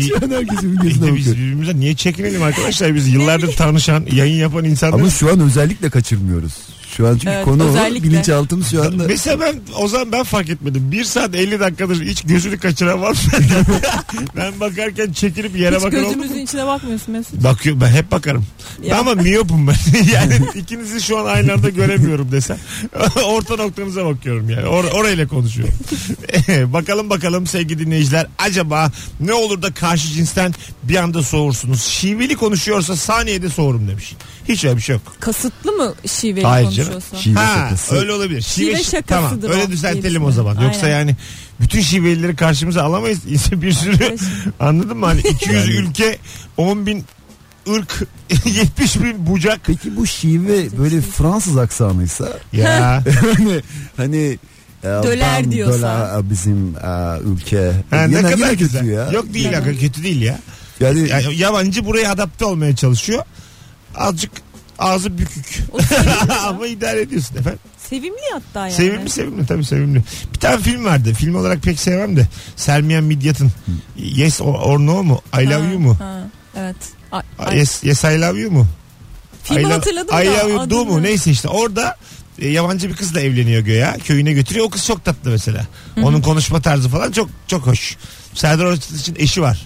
[0.10, 1.38] Şu an herkesin bir İşte gözüne biz bakıyor.
[1.38, 5.00] birbirimize niye çekinelim arkadaşlar biz yıllardır tanışan yayın yapan insanlar.
[5.00, 6.54] Ama şu an özellikle kaçırmıyoruz.
[6.97, 7.67] Şu an çünkü Evet, konu o.
[7.67, 8.10] özellikle.
[8.10, 9.04] Bilinçaltımız şu anda.
[9.08, 10.91] Mesela ben o zaman ben fark etmedim.
[10.91, 13.17] Bir saat 50 dakikadır hiç gözünü kaçıran var mı?
[14.36, 17.43] ben bakarken çekilip yere Hiç bakan gözümüzün içine bakmıyorsun Mesut.
[17.43, 18.45] Bakıyor ben hep bakarım.
[18.84, 18.99] Ya.
[18.99, 19.75] Ama miyopum ben.
[20.13, 22.58] yani ikinizi şu an aynı anda göremiyorum desem.
[23.25, 24.67] Orta noktanıza bakıyorum yani.
[24.67, 25.73] Or orayla konuşuyorum.
[26.73, 28.28] bakalım bakalım sevgili dinleyiciler.
[28.38, 31.82] Acaba ne olur da karşı cinsten bir anda soğursunuz?
[31.82, 34.15] Şiveli konuşuyorsa saniyede soğurum demiş.
[34.47, 35.04] Hiç öyle bir şey yok.
[35.19, 37.02] Kasıtlı mı şiveli Hayır canım.
[37.22, 37.96] Şive ha, şakası.
[37.96, 38.42] öyle olabilir.
[38.42, 40.62] Şive ş- şakasıdır Tamam o öyle düzeltelim o zaman.
[40.62, 41.00] Yoksa Aynen.
[41.00, 41.15] yani
[41.62, 43.20] bütün şivelileri karşımıza alamayız.
[43.52, 44.18] bir sürü
[44.60, 45.06] anladın mı?
[45.06, 46.18] Hani 200 ülke
[46.58, 47.06] 10 bin
[47.70, 48.08] ırk
[48.46, 49.60] 70 bin bucak.
[49.68, 53.04] Peki bu şive böyle Fransız aksanıysa Ya.
[53.38, 53.62] hani
[53.98, 54.38] hani
[54.84, 55.78] e, Döler ben diyorsa.
[55.78, 57.72] döler, bizim e, ülke.
[57.89, 58.80] Ha, ne kadar yine güzel.
[58.82, 59.10] kötü ya.
[59.12, 59.56] Yok değil Yani.
[59.56, 60.39] hakikaten kötü değil ya.
[60.80, 61.20] Yani ya.
[61.36, 63.24] Yabancı buraya adapte olmaya çalışıyor.
[63.96, 64.32] Azıcık
[64.80, 65.46] ağzı bükük.
[65.72, 67.60] O sevimli, Ama idare ediyorsun efendim.
[67.89, 68.74] sevimli hatta yani.
[68.74, 70.04] Sevimli sevimli tabii sevimli.
[70.34, 71.13] Bir tane film vardı.
[71.13, 72.28] Film olarak pek sevmem de.
[72.56, 73.52] Selmiyen Midyat'ın.
[73.98, 75.22] Yes or, No mu?
[75.42, 75.96] I love you mu?
[76.00, 76.20] ha,
[76.56, 76.76] evet.
[77.39, 78.68] Ay, Yes, yes I love you mu?
[79.44, 80.32] filmi I love- hatırladım I da.
[80.32, 81.04] love you do adını- mu?
[81.04, 81.98] Neyse işte orada
[82.39, 83.98] e, yabancı bir kızla evleniyor göya.
[83.98, 84.65] Köyüne götürüyor.
[84.65, 85.68] O kız çok tatlı mesela.
[86.02, 87.98] Onun konuşma tarzı falan çok çok hoş.
[88.34, 89.65] Serdar Ortaç için eşi var.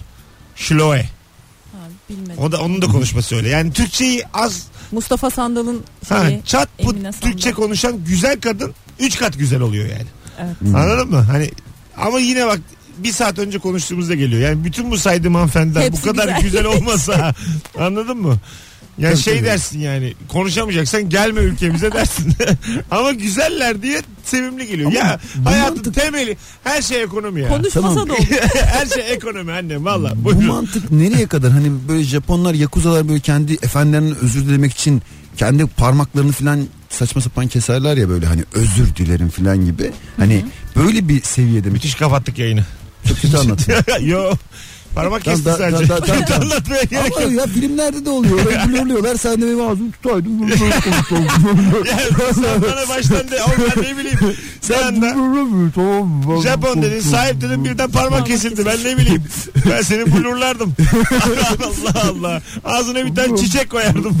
[0.56, 1.02] Şloe.
[1.02, 1.78] Ha,
[2.10, 2.38] bilmedim.
[2.38, 3.48] O da onun da konuşması öyle.
[3.48, 6.42] Yani Türkçeyi az Mustafa Sandal'ın ha, şeyi.
[6.44, 7.28] çat bu Emine Sandal.
[7.30, 10.06] Türkçe konuşan güzel kadın üç kat güzel oluyor yani.
[10.38, 10.74] Evet.
[10.74, 11.20] Anladın mı?
[11.20, 11.50] Hani
[11.96, 12.60] ama yine bak
[12.98, 14.42] bir saat önce konuştuğumuzda geliyor.
[14.42, 16.64] Yani bütün bu saydığım hanımefendiler bu Hepsi kadar güzel, güzel.
[16.64, 17.34] olmasa
[17.78, 18.36] anladın mı?
[18.98, 19.46] Yani Tabii, şey tabii.
[19.46, 22.34] dersin yani konuşamayacaksan gelme ülkemize dersin.
[22.90, 24.90] Ama güzeller diye sevimli geliyor.
[24.90, 27.48] Ama ya hayatın mantık- temeli her şey ekonomi ya.
[27.48, 28.08] Konuşmasa Tamam.
[28.08, 28.22] da olur.
[28.66, 30.12] her şey ekonomi annem valla.
[30.16, 35.02] bu mantık nereye kadar hani böyle Japonlar yakuzalar böyle kendi efendilerinden özür dilemek için
[35.36, 39.90] kendi parmaklarını filan saçma sapan keserler ya böyle hani özür dilerim filan gibi.
[40.16, 40.44] Hani
[40.76, 41.72] böyle bir seviyede mi?
[41.72, 42.64] Müthiş kapattık yayını.
[43.08, 43.82] Çok kötü anlatıyor.
[44.00, 44.32] Yo.
[44.94, 45.88] Parmak kesti da- sadece.
[45.88, 46.42] da- da- tamam, tamam.
[46.42, 47.32] Anlatmaya gerek Ama yok.
[47.32, 48.46] ya filmlerde de oluyor.
[48.46, 49.16] Öyle blurluyorlar.
[49.16, 50.38] Sen de benim ağzımı tutaydın.
[51.84, 51.98] Ya
[52.34, 54.18] sen bana baştan de oğlum ben ne bileyim.
[54.60, 56.42] Sen mı?
[56.42, 59.22] Japon dedin sahip dedin birden parmak kesildi ben ne bileyim.
[59.70, 60.74] Ben seni blurlardım.
[61.64, 62.42] Allah Allah.
[62.64, 64.16] Ağzına bir tane çiçek koyardım.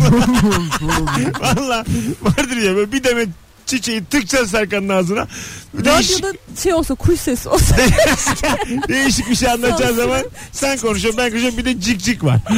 [1.40, 1.84] Valla
[2.22, 3.28] vardır ya böyle bir demet
[3.76, 5.26] çiçeği tıkacaksın Serkan'ın ağzına.
[5.74, 7.76] Değişik, Radyoda şey olsa kuş sesi olsa.
[8.88, 12.38] değişik bir şey anlatacağın zaman sen konuşuyorsun ben konuşuyorum bir de cik cik var.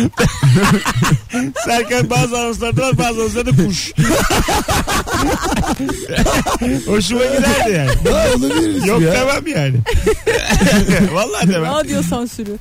[1.64, 3.92] Serkan bazı anonslarda var bazı anonslarda kuş.
[6.86, 7.90] Hoşuma giderdi yani.
[8.10, 9.12] Ha olabilir Yok ya.
[9.12, 9.76] demem yani.
[11.12, 11.72] Vallahi demem.
[11.74, 12.56] Radyo sansürü.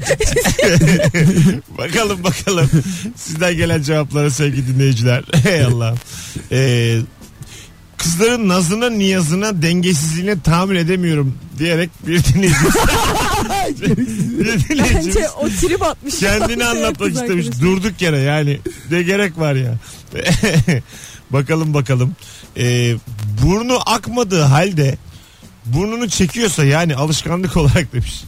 [1.78, 2.70] bakalım bakalım.
[3.16, 5.24] Sizden gelen cevaplara sevgili dinleyiciler.
[5.44, 5.96] Hey Allah.
[6.52, 6.98] Ee,
[8.06, 12.76] kızların nazına niyazına dengesizliğine tahammül edemiyorum diyerek bir dinleyicimiz.
[13.82, 16.20] bir dinleyicimiz Bence o trip atmış.
[16.20, 17.48] kendini anlatmak Kız istemiş.
[17.62, 18.60] Durduk yere yani.
[18.92, 19.74] Ne gerek var ya.
[21.30, 22.16] bakalım bakalım.
[22.58, 22.96] Ee,
[23.44, 24.98] burnu akmadığı halde
[25.66, 28.24] burnunu çekiyorsa yani alışkanlık olarak demiş.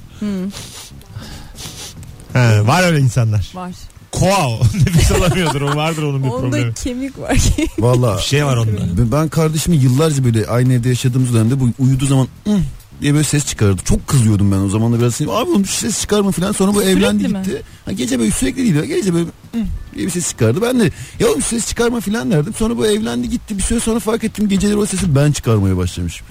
[2.33, 3.51] Ha, var öyle insanlar.
[3.53, 3.71] Var.
[4.11, 4.59] Koa o.
[4.85, 6.63] Nefes alamıyordur o vardır onun bir problemi.
[6.65, 7.67] Onda kemik var ki.
[7.79, 9.11] Valla Bir şey var onda.
[9.11, 12.57] ben- kardeşimi yıllarca böyle aynı evde yaşadığımız dönemde bu uyuduğu zaman "Hı"
[13.01, 13.81] diye böyle ses çıkarırdı.
[13.85, 15.13] Çok kızıyordum ben o zaman da biraz.
[15.15, 16.51] sinir- Abi oğlum ses çıkarma falan.
[16.51, 17.41] Sonra bu Sürekli evlendi mi?
[17.43, 17.61] gitti.
[17.85, 18.83] Ha, gece böyle sürekli değil.
[18.95, 19.59] Gece böyle "Hı"
[19.95, 20.61] diye bir ses çıkardı.
[20.61, 22.53] Ben de ya oğlum ses çıkarma falan derdim.
[22.57, 23.57] Sonra bu evlendi gitti.
[23.57, 26.27] Bir süre sonra fark ettim geceleri o sesi ben çıkarmaya başlamışım.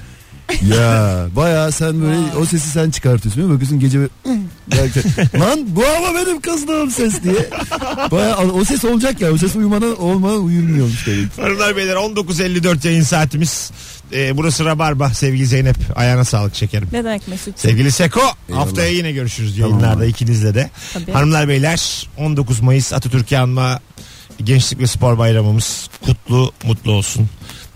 [0.75, 3.41] ya bayağı sen böyle o sesi sen çıkartıyorsun.
[3.43, 3.55] değil mi?
[3.55, 4.11] Bakıyorsun gece böyle
[4.71, 5.03] derken,
[5.41, 7.51] lan bu ama benim kızdığım ses diye.
[8.11, 9.33] Bayağı o ses olacak ya.
[9.33, 11.39] O ses uyumadan olmadan uyumuyormuş demek.
[11.39, 13.71] Hanımlar beyler 19.54 yayın saatimiz.
[14.13, 15.77] Ee, burası Rabarba sevgili Zeynep.
[15.97, 16.89] Ayağına sağlık şekerim.
[16.93, 17.59] Ne demek Mesut?
[17.59, 18.67] Sevgili Seko Eyvallah.
[18.67, 20.11] haftaya yine görüşürüz Tamam yayınlarda abi.
[20.11, 20.71] ikinizle de.
[20.93, 21.13] Tabii.
[21.13, 23.81] Hanımlar beyler 19 Mayıs Atatürk'ü anma
[24.45, 27.29] Gençlik ve Spor Bayramımız kutlu mutlu olsun.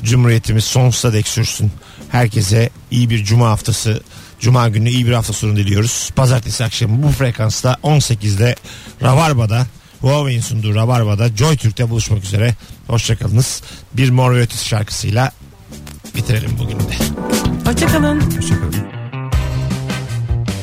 [0.02, 1.70] Cumhuriyetimiz sonsuza dek sürsün.
[2.10, 4.02] Herkese iyi bir cuma haftası
[4.40, 6.10] Cuma günü iyi bir hafta sonu diliyoruz.
[6.16, 8.54] Pazartesi akşamı bu frekansta 18'de
[9.02, 9.66] Rabarba'da
[10.00, 12.54] Huawei'in sunduğu Rabarba'da Joy Türk'te buluşmak üzere.
[12.86, 13.62] Hoşçakalınız.
[13.92, 15.32] Bir Mor ve Ötesi şarkısıyla
[16.16, 16.94] bitirelim bugün de.
[17.64, 18.22] Hoşçakalın.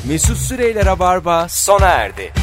[0.07, 2.33] Mesut Süreyler'e barba sona erdi.